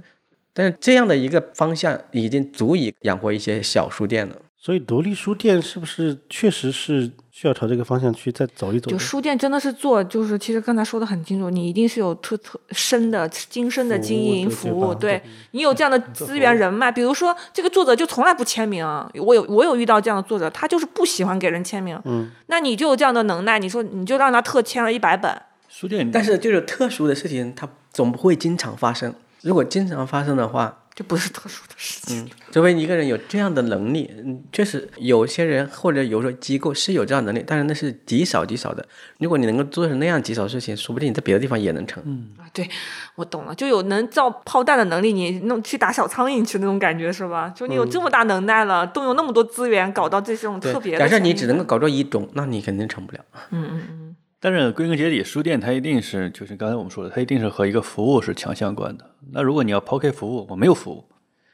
[0.54, 4.36] 但是这样的一个方向已经足以养活一些小书店了。
[4.64, 8.96] 所以独立书店是不是确实是需要朝这个方向去再走一走就？
[8.96, 16.92] 书店真的是做，就是其实刚才说的很清楚，你一定是有特特深的、精深的经营服服务，对对你有这样的资源人脉。
[16.92, 29.12] 比如说，这个作者就从来不签名，我有我有遇到这样的作者，他就是不喜欢给人签名，嗯，那你就有这样的能耐，你说你就让他特签了一百本，书店，但是就是特殊的事情，它总不会经常发生。
[29.42, 32.30] 如果经常发生的话，就不是特殊的事情。
[32.52, 38.86] 除非一个人有这样的能力，嗯，确实有些人或者有时候机构是有这样的能力，但是那是极少极少的。
[39.18, 42.02] 如果你能够做成那样极少事情，说不定你在别的地方也能成。
[42.38, 42.68] 啊，对，
[43.14, 47.48] 我懂了，就有能造炮弹的能力，你弄去打小苍蝇去那种感觉是吧？
[47.56, 53.24] 就你有这么大能耐了，动用那么多资源，搞到这种特别，的假设你只能够搞到一种，那你肯定成不了。
[53.50, 54.11] 嗯嗯嗯，
[54.44, 59.08] 但是归根结底，书店它一定是就是刚才我们说的，它一定是和一个服务是强相关的。
[59.30, 61.04] 那如果你要抛开服务，我没有服务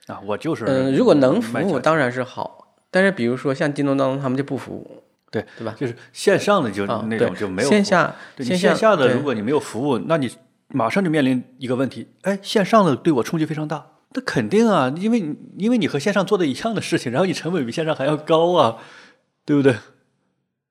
[0.07, 5.75] 啊，我就是嗯，如果能服务当然是好，但是比如说像京东当中他们就不服务，对对吧？
[5.79, 10.31] 就是线上的就啊，那种就没有线下，线下的，如果你没有服务，那你
[10.69, 13.87] 马上就面临一个问题，哎，线上的对我冲击非常大。
[14.15, 18.79] 那肯定啊，因为因为你和线上做的一样的事情，然后你成本比线上还要高啊，
[19.45, 19.77] 对不对？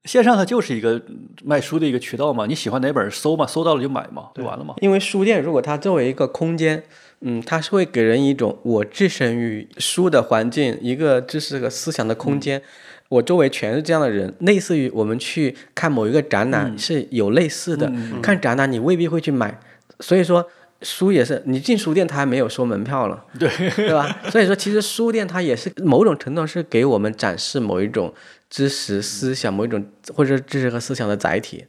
[0.07, 0.99] 线上它就是一个
[1.43, 4.73] 卖书的一个渠道嘛，你喜欢哪本搜嘛，搜到了就买嘛，就完了嘛。
[4.79, 6.81] 因为书店如果它作为一个空间，
[7.21, 12.61] 嗯，它是会给人一种我置身于书的环境，一个知识和思想的空间。
[13.09, 17.91] 我周围全是这样的人，类似于我们去看某一个展览是有类似的。
[18.21, 19.57] 看展览你未必会去买，
[20.01, 20.45] 所以说
[20.81, 24.19] 书也是，你进书店它还没有收门票了，对对吧？
[24.29, 28.13] 所以说其实书店它也是某种程度上是给我们展示某一种
[28.49, 31.65] 知识思想，某一种或者知识和思想的载体。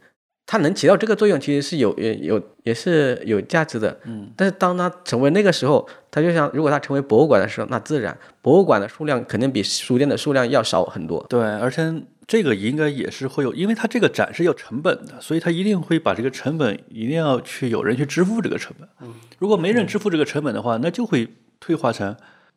[0.50, 4.00] 它能起到这个作用，其实是有也有也是有价值的。
[4.04, 11.22] 嗯，但是当它成为那个时候，它就像如果它成为博物馆的时候，那自然博物馆的数量肯定比书店的数量要少很多。
[11.28, 18.88] 对，而且这个应该也是会有，因为它这个展是有成本的，所以它一定会把这个成本一定要去有人去支付这个成本。
[19.02, 21.28] 嗯如果没人支付这个成本的话，那就会
[21.60, 22.16] 退化成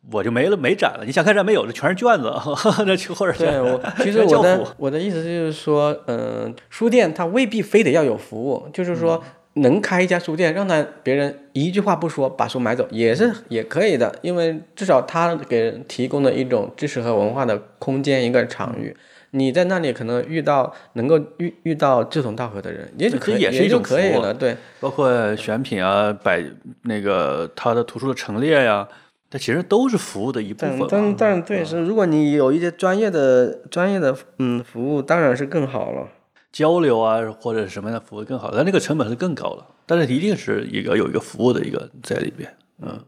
[0.10, 1.04] 我就没了，没展了。
[1.06, 2.34] 你想看展没有，这全是卷子，
[2.88, 9.24] 那就或者是对我，其实我的我的意思就是说，嗯、书店它未必非得要有服务，就是说
[9.54, 18.96] 能开一家书店，让他别人一句话不说把书买走，也是也可以的，因为至少他给人提供了一种知识和文化的空间，一个场域。
[19.34, 24.34] 你在那里可能遇到能够遇遇到志同道合的人，也就可以，也是一种可以了。
[24.34, 26.44] 对，包括选品啊，摆
[26.82, 28.86] 那个他的图书的陈列呀、
[29.32, 31.02] 它其实都是服务的一部分但。
[31.02, 36.08] 但但对是，如果你有一些专业的专业的嗯服务，当然是更好了。
[36.52, 39.66] 交流啊，或者什么样的服务更好，但那个成本是更高了。
[39.86, 43.00] 但是一定是一个有一个服务的一个在里边，嗯，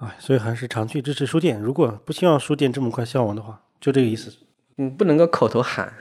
[0.00, 1.60] 哎，所以还是常去支持书店。
[1.60, 4.32] 如果不希望书店这么快消亡的话，就这个意思。
[4.74, 5.92] 你，不能够口头喊，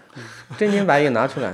[0.57, 1.53] 真金白银拿出来。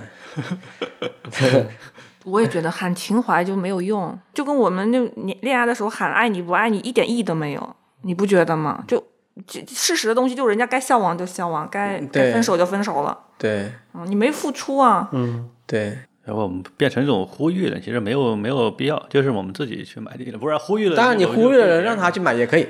[2.24, 7.76] 我也觉得喊情怀就没有用，就跟我们就恋恋爱的时候喊爱你不爱你一点意义都没有，
[8.08, 8.86] 你不觉得吗？
[8.88, 8.98] 就
[9.46, 20.96] 就事实的东西，就人家该消亡就消亡，该该分手就分手了，对嗯，你没付出啊，嗯，对，然后我们变成一种呼吁了，其实没有没有必要，就是我们自己去买这个，不然呼吁了。
[20.96, 22.68] 当然你有忽略了让他去买也可以。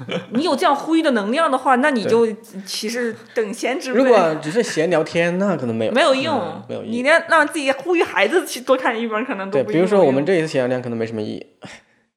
[0.32, 2.26] 你有这样呼吁的能量的话，那你就
[2.66, 3.98] 其实等闲之辈。
[3.98, 6.90] 如果只是闲聊天，那可能没有没有用，嗯没有意义。
[6.90, 11.46] 你连让自己呼吁孩子去多看一本，可能都对，不比如说我们这一次闲聊天可能没什么意义。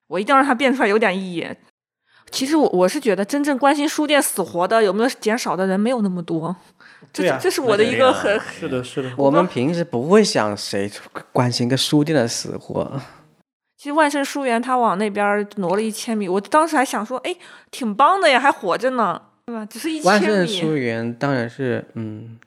[0.07, 1.47] 我一定要让它变出来有点意义。
[2.33, 6.53] 其实我我是觉得，真正关心书店死活的有没有减少的人没有那么多，
[7.13, 9.11] 这、这是我的一个很是的，是的。
[9.15, 10.89] 我们平时不会想谁
[11.31, 12.99] 关心个书店的死活。
[13.77, 17.35] 其实万盛书园它往那边挪了一千米，我当时还想说，哎，
[17.69, 19.63] 挺棒的呀，还活着呢，对吧？
[19.67, 22.39] 只是一千米，盛书园当然是，嗯，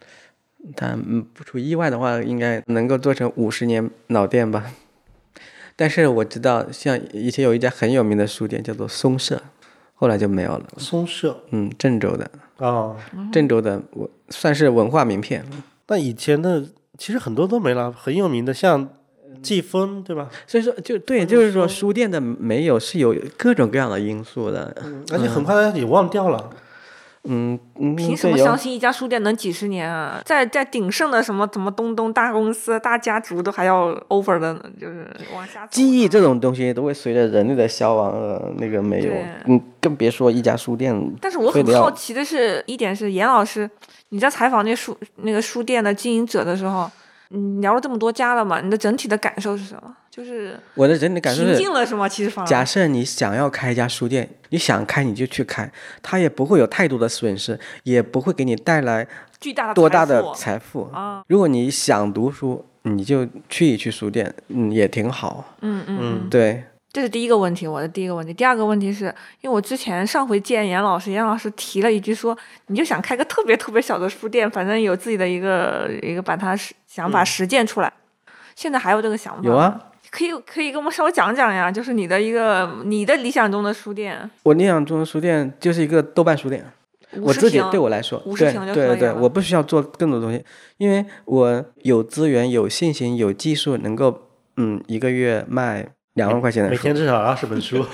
[0.74, 4.64] 它嗯不出意外的话，应该能够做成五十年老店吧。
[5.76, 9.42] 但是我知道，像以前有一家很有名的书店叫做松社，
[9.96, 10.64] 后来就没有了。
[10.78, 12.94] 松社嗯，郑州的，哦，
[13.32, 15.44] 郑州的我算是文化名片。
[15.84, 16.62] 但以前的
[16.96, 18.88] 其实很多都没了，很有名的，像
[19.42, 20.28] 季风，对吧？
[20.46, 24.74] 所以说就对，就是说书店的没有是有各种各样的因素的。
[25.10, 26.50] 而且很快大家也忘掉了。
[26.52, 26.56] 嗯
[27.28, 27.58] 嗯，
[27.96, 30.20] 凭什么相信一家书店能几十年啊？
[30.24, 39.12] 在在鼎盛的什么什么东东大公司、大家族都还要 over 的呢，就是往下走记忆这种东西都会随着人类的消亡而那个没有，
[39.46, 40.94] 嗯，更别说一家书店。
[41.20, 43.68] 但是我很好奇的是一点是，严老师，
[44.10, 46.90] 你在采访那书那个书店的经营者的时候，
[47.30, 48.60] 你聊了这么多家了嘛？
[48.60, 49.96] 你的整体的感受是什么？
[50.16, 52.08] 就是我的整体感受平是，静了是吗？
[52.08, 55.70] 其实反而假设你想要开一家书店，你想开你就去开，
[56.02, 59.06] 它也不会有太多的损失，也不会给你带来
[59.38, 60.88] 巨大的多大的财富。
[60.90, 65.54] 啊，如果你想读书，你就去一去书店，嗯，也挺好。
[65.60, 68.32] 嗯嗯嗯，对，这是第一个问题，我的第一个问题。
[68.32, 72.34] 第二个问题是因为我之前上回见严老师，严老师提了一句说，
[72.68, 77.92] 你就想开个特别特别小的书店，反正有自己的一个一个把它实想法实践出来。
[78.54, 79.44] 现在还有这个想法吗？
[79.44, 79.80] 有啊，
[80.16, 86.64] 可以可以跟我们稍微讲讲呀，就是你的一个你的理想中的书店，我理想中的书店就是一个豆瓣书店。
[87.20, 90.42] 我50自己平对我来说，50对平就对对对，我不需要做更多东西，
[90.78, 97.84] 因为我有资源、有信心、有技术，能够嗯一个月卖两万块钱的书，每天至少二十本书。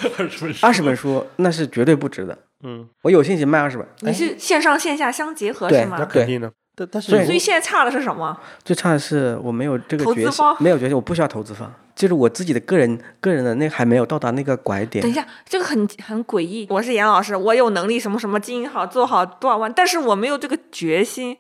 [0.62, 2.38] 二十本书那是绝对不值的。
[2.64, 6.06] 嗯，我有信心卖二十本，你是线上线下相结合是吗那？
[6.06, 6.50] 肯定的。
[6.74, 8.36] 但但是所以现在差的是什么？
[8.64, 15.14] 最差的是我没有这个决心投资方，没有决心，我不需要投资方，就是我自己的个人个人的那还没有到达那个拐点等一。
[15.14, 16.66] 下，这个很很诡异。
[16.70, 21.36] 我是严老师，我有能力什么什么经营好做好多少万，但是我没有这个决心。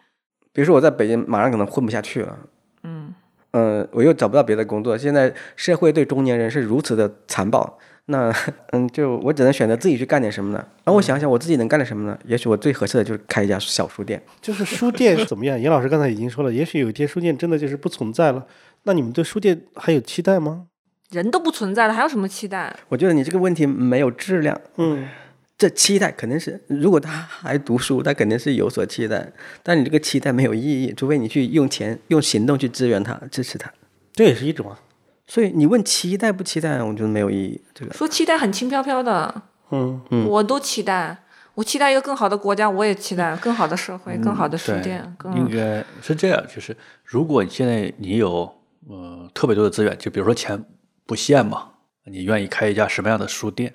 [0.52, 2.38] 比如说我在北京马上可能混不下去了，
[2.82, 3.14] 嗯，
[3.52, 4.98] 嗯，我又找不到别的工作。
[4.98, 8.30] 现在社会对中年人是如此的残暴，那
[8.72, 10.58] 嗯，就我只能选择自己去干点什么呢？
[10.84, 12.18] 然后我想想我自己能干点什么呢？
[12.26, 14.22] 也许我最合适的就是开一家小书店。
[14.42, 15.58] 就是书店怎么样？
[15.58, 18.44] 严老师刚才已经说了，也许有一天书店真的就是不存在了。
[18.84, 20.66] 那你们对书店还有期待吗？
[21.10, 22.74] 人都不存在了，还有什么期待？
[22.88, 24.58] 我觉得你这个问题没有质量。
[24.76, 25.08] 嗯，
[25.58, 29.30] 这期待肯定是，如果他还读书，他肯定是有所期待，
[29.62, 33.70] 但你这个期待没有意义，除非你去用钱、用行动去支援他、支持他。
[34.14, 34.80] 这也是一种啊。
[35.26, 37.60] 所以你问期待不期待，我觉得没有意义。
[37.74, 41.16] 这个说期待很轻飘飘的，嗯嗯，我都期待。
[41.54, 45.14] 我期待一个更好的国家，我也期待更好的社会、更好的书对店。
[45.18, 46.74] 更应该是这样，就是
[47.04, 48.50] 如果你现在你有
[48.88, 50.64] 呃特别多的资源，就比如说钱
[51.06, 51.70] 不限嘛，
[52.04, 53.74] 你愿意开一家什么样的书店？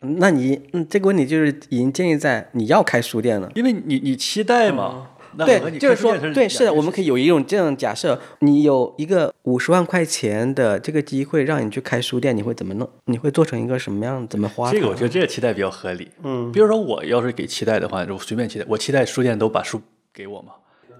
[0.00, 3.50] 那你嗯，这个问题就是已经建立在你要开书店了。
[3.54, 12.90] 因为你你期待嘛，对，就是说，对，是的，我们可以有一种这样假设：你有一个五十万块钱的这个机会，让你去开书店，你会怎么弄？
[13.04, 14.26] 你会做成一个什么样？
[14.26, 14.72] 怎么花？
[14.72, 16.10] 这个我觉得这个期待比较合理。
[16.24, 19.80] 嗯，比如说我要是给期待的话，就随便期待，我期待书店都把书
[20.12, 20.54] 给我嘛。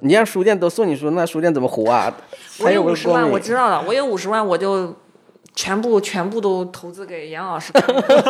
[0.04, 2.12] 你让书店都送你书，那书店怎么活啊？
[2.60, 4.94] 我有五十万，我知道了，我有五十万，我就
[5.54, 7.72] 全部全部都投资给严老师。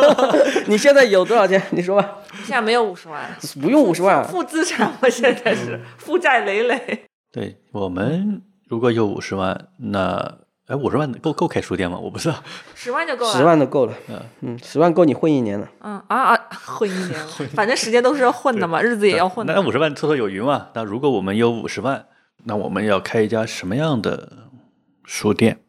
[0.67, 1.61] 你现在有多少钱？
[1.71, 2.19] 你说吧。
[2.43, 3.27] 现在没有五十万，
[3.59, 7.05] 不用五十万，负资产，我现在是负债累累。
[7.31, 10.37] 对我们如果有五十万，那
[10.67, 11.97] 哎五十万够够开书店吗？
[11.99, 12.35] 我不知道。
[12.73, 13.33] 十万就够了。
[13.33, 13.93] 十万都够了。
[14.07, 15.67] 嗯嗯，十万够你混一年了。
[15.81, 17.13] 嗯啊啊，混一年，
[17.53, 19.53] 反正时间都是要混的嘛，日子也要混的。
[19.53, 20.69] 那五十万绰绰有余嘛？
[20.73, 22.05] 那如果我们有五十万，
[22.45, 24.31] 那我们要开一家什么样的
[25.03, 25.59] 书店？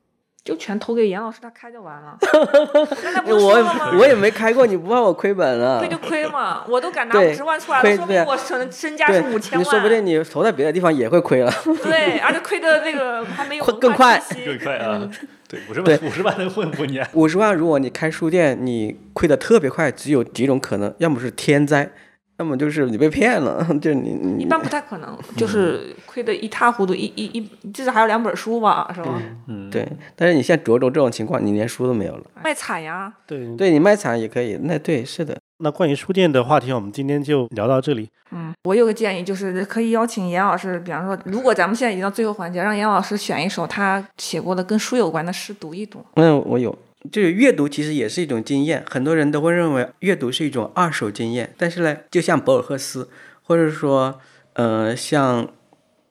[0.44, 2.18] 就全投给严老师，他开就完了。
[3.26, 3.96] 我？
[3.98, 5.88] 我也没开过，你不怕我亏本了亏？
[5.88, 9.60] 就亏嘛，我都敢拿五十万出来说明我身身家是五千万。
[9.60, 11.50] 你说不定你投在别的地方也会亏了。
[11.82, 15.00] 对，而且亏的那个还没有 更快更快啊！
[15.48, 17.08] 对，五十万五十万能混五年。
[17.14, 21.90] 五十万，如果你开书店，你亏的特别快，只有几种可能，要么是天灾，
[22.38, 29.22] 要么就是你被骗了， 就你你一般不太可能，就是亏得一塌糊涂，一一一至少还有两本书吧，是吧？
[29.46, 29.86] 嗯，对。
[30.16, 32.24] 但是你现在涿州这种情况，你连书都没有了。
[32.42, 33.56] 卖惨呀，对。
[33.56, 35.36] 对你卖惨也可以，那对是的。
[35.58, 38.08] 那关于书店的话题，我们今天就聊到这里。
[38.32, 46.04] 嗯，我有个建议，就是可以邀请严老师，比方说，如果咱们现在已经到最后环节，让严老师选一首他写过的跟书有关的诗读一读。
[46.16, 46.76] 嗯，我有，
[47.12, 53.08] 就是阅读其实也是一种经验，很多人都会认为阅读是一种二手经验，但是呢，就像博尔赫斯，
[53.42, 54.20] 或者说，
[54.54, 55.48] 呃，像，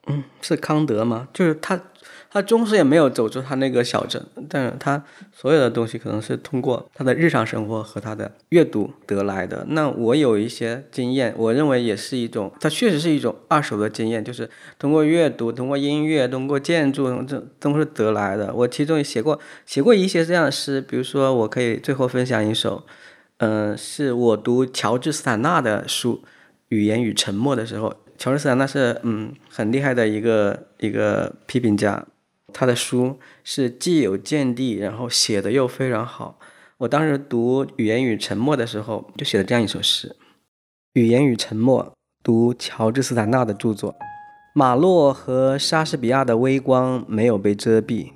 [0.06, 1.28] 嗯，是康德吗？
[1.32, 1.80] 就是他，
[2.34, 5.00] 他终是也没有走出他那个小镇，但是他
[5.32, 9.64] 所有的东西可能是通过他的日常生活和他的阅读得来的。
[9.68, 18.52] 那我有一些经验，我认为也是一种，它确实是一种二手的经验，就是通过阅读、通过音乐、通过建筑，这都是得来的。
[18.52, 22.82] 我其中也写过写过一些这样的诗，比如说，我可以最后分享一首，
[23.36, 26.20] 嗯、是我读乔治斯坦纳的书
[26.70, 32.04] 《语言与沉默》的时候，乔治斯坦纳是嗯很厉害的一个一个批评家，
[32.54, 36.38] 他的书是既有见地，然后写的又非常好。
[36.78, 40.08] 我当时读《语言与沉默》的时候，就写了这样一首诗：
[40.92, 41.84] 《语言与沉默》，
[42.22, 43.94] 读乔治·斯坦纳的著作。
[44.54, 48.12] 马洛和莎士比亚的微光没有被遮蔽，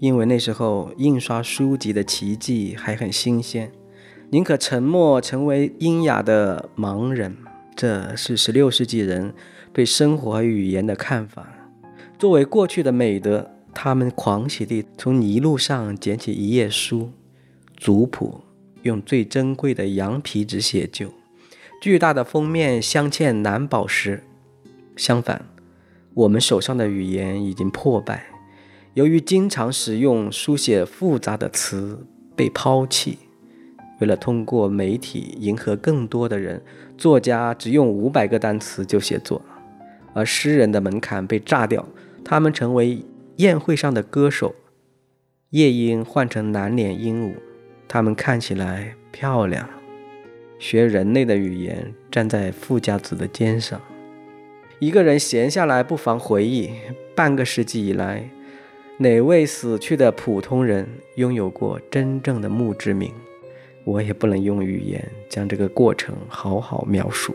[0.00, 3.70] 因为那时候印刷书籍的奇迹还很新鲜。
[4.30, 7.36] 宁可沉默，成为阴哑的盲人。
[7.76, 9.34] 这是十六世纪人
[9.72, 11.46] 对生活和语言的看法。
[12.18, 17.10] 作为过去的美德，他们狂喜地从泥路上捡起一页书，
[17.76, 18.40] 族谱
[18.82, 21.08] 用最珍贵的羊皮纸写就，
[21.80, 24.22] 巨大的封面镶嵌蓝宝石。
[24.96, 25.46] 相反，
[26.14, 28.26] 我们手上的语言已经破败，
[28.94, 32.06] 由于经常使用书写复杂的词
[32.36, 33.18] 被抛弃。
[34.00, 36.60] 为了通过媒体迎合更多的人，
[36.98, 39.40] 作家只用五百个单词就写作，
[40.12, 41.86] 而诗人的门槛被炸掉，
[42.24, 43.02] 他们成为
[43.36, 44.54] 宴会上的歌手。
[45.50, 47.34] 夜莺换成蓝脸鹦鹉，
[47.86, 49.68] 他们看起来漂亮。
[50.58, 53.80] 学人类的语言，站在富家子的肩上。
[54.78, 56.70] 一个人闲下来，不妨回忆
[57.14, 58.30] 半个世纪以来，
[58.98, 63.12] 哪位死去的普通人拥有过真正的墓志铭。
[63.84, 67.34] 我也不能用语言将这个过程好好描述。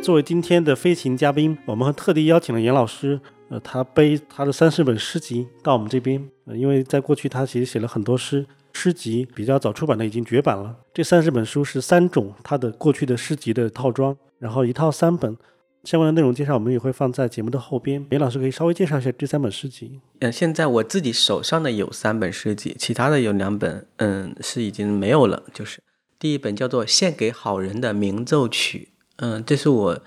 [0.00, 10.76] 作为今天的飞行嘉宾，我们特地邀请了严老师，呃，他背他的三十本诗集到我们这边，呃，因为在过去他其实写了很多诗，诗集比较早出版的已经绝版了。
[10.92, 15.36] 这三十本书是三种他的过去的诗集的套装，然后一套三本。
[15.84, 18.04] 相关的内容介绍，我们也会放在节目的后边。
[18.10, 20.00] 梅老师可以稍微介绍一下这三本诗集。
[20.18, 25.44] 嗯，现在我自己手上的有三本诗集，其他的有两本，嗯，是已经没有了。
[25.54, 25.80] 就是
[26.18, 28.88] 第一本叫做《献给好人的鸣奏曲》，
[29.18, 30.00] 嗯，这是我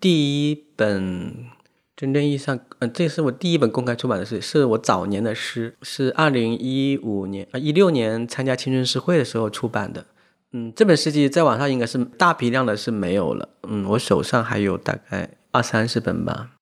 [0.00, 1.46] 第一本
[1.94, 10.06] 真正意义上，嗯，这是我第一本公开出版的诗，是我早年的诗，是二零一五年啊一六年参加青春诗会的时候出版的。
[10.52, 13.48] 嗯，这本诗集在网上应该是大批量的是没有了。
[13.62, 16.52] 嗯，我手上还有大概二三十本吧。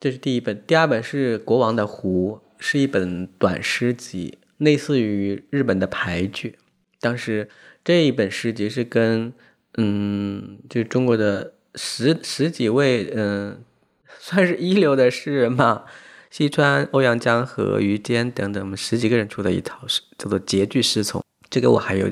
[0.00, 6.58] 这是第一本，第二本是《国王的湖》，是一本短诗集，类似于日本的俳句。
[7.00, 7.48] 当时
[7.82, 9.32] 这一本诗集是跟
[9.78, 13.58] 嗯，就中国的十十几位嗯，
[14.26, 15.84] 算是一流的诗人吧，
[16.30, 21.20] 西川、欧阳江河、于坚等等，我们十几个人出的一套诗，叫做《结句诗丛》。
[21.50, 22.08] 这个我还有。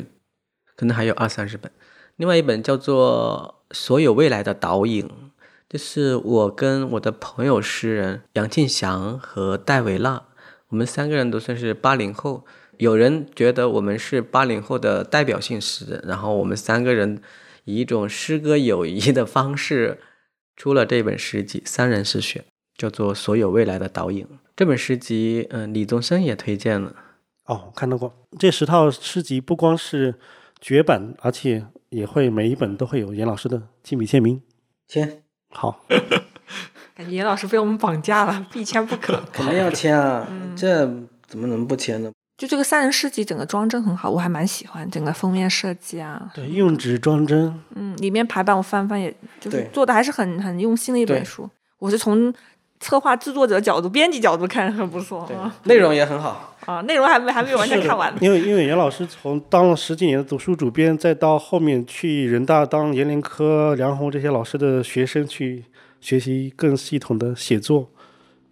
[0.77, 1.73] 可能还有二三十本，
[2.17, 5.07] 另外一本叫做《所有未来的导引》，
[5.71, 10.25] 这是我跟我的朋友诗人杨庆祥和戴维娜，
[10.69, 12.45] 我们三个人都算是八零后。
[12.77, 17.23] 有人觉得我们是八零后的代表性诗人，然后我们三个人
[17.65, 19.99] 以一种诗歌友谊的方式
[20.57, 22.45] 出了这本诗集，三人诗选，
[22.77, 24.25] 叫做《所有未来的导引》。
[24.55, 26.95] 这本诗集，嗯，李宗盛也推荐了。
[27.47, 30.15] 哦，我看到过这十套诗集，不光是。
[30.65, 34.41] 绝版，而且也会每一本都会有严老师的亲笔签名。
[34.87, 35.85] 签好，
[36.95, 39.21] 感觉严老师被我们绑架了， 必签不可。
[39.33, 40.25] 肯定要签啊，
[40.57, 40.87] 这
[41.27, 42.13] 怎么能不签呢？
[42.37, 46.31] 就这个三人诗集，整个装帧很好，我还蛮喜欢整个封面设计啊。
[46.35, 47.59] 对，用纸装帧。
[47.75, 51.49] 嗯，里面排版我翻翻，也就是做的还是很很用心的一本书。
[51.79, 52.33] 我是从。
[52.85, 55.25] 策划制作者角度、编辑角度看很不错，
[55.67, 56.81] 内容也很好啊。
[56.81, 58.13] 内容还没还没有完全看完。
[58.21, 65.65] 因为因为严老师从当了十几年的读书主编，再到后面去人大当严林科、梁红这些老师的学生去
[66.01, 67.89] 学习更系统的写作，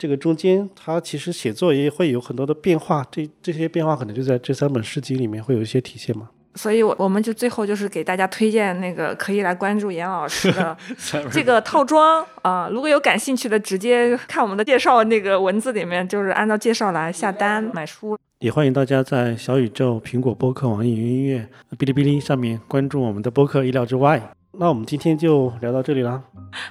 [0.01, 3.07] 这个中间他其实写作也会有很多的变化。
[3.11, 6.31] 这这些变化可能就在这三本诗集里面会有一些体现嘛。
[6.55, 10.77] 所以，我我们就最后就是给大家推荐那个可以来关注严老师的
[11.31, 12.69] 这个套装啊。
[12.73, 18.19] 如果有感兴趣的，直接看我们的介绍那个文字里面，就是按照介绍来下单买书。
[18.41, 21.47] 也欢迎大家在小宇宙、苹果播客、网易云音乐、
[21.79, 23.65] 哔哩哔哩上面关注我们的播客。
[23.65, 26.21] 意料之外，那我们今天就聊到这里了。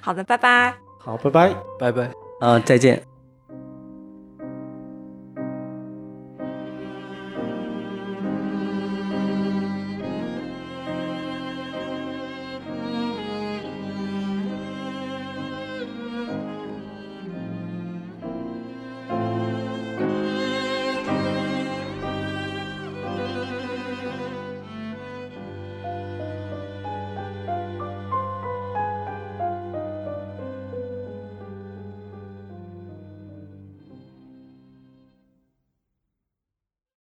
[0.02, 0.74] 好的，拜拜。
[0.98, 2.12] 好，拜拜，拜拜。
[2.42, 3.09] 啊，再见。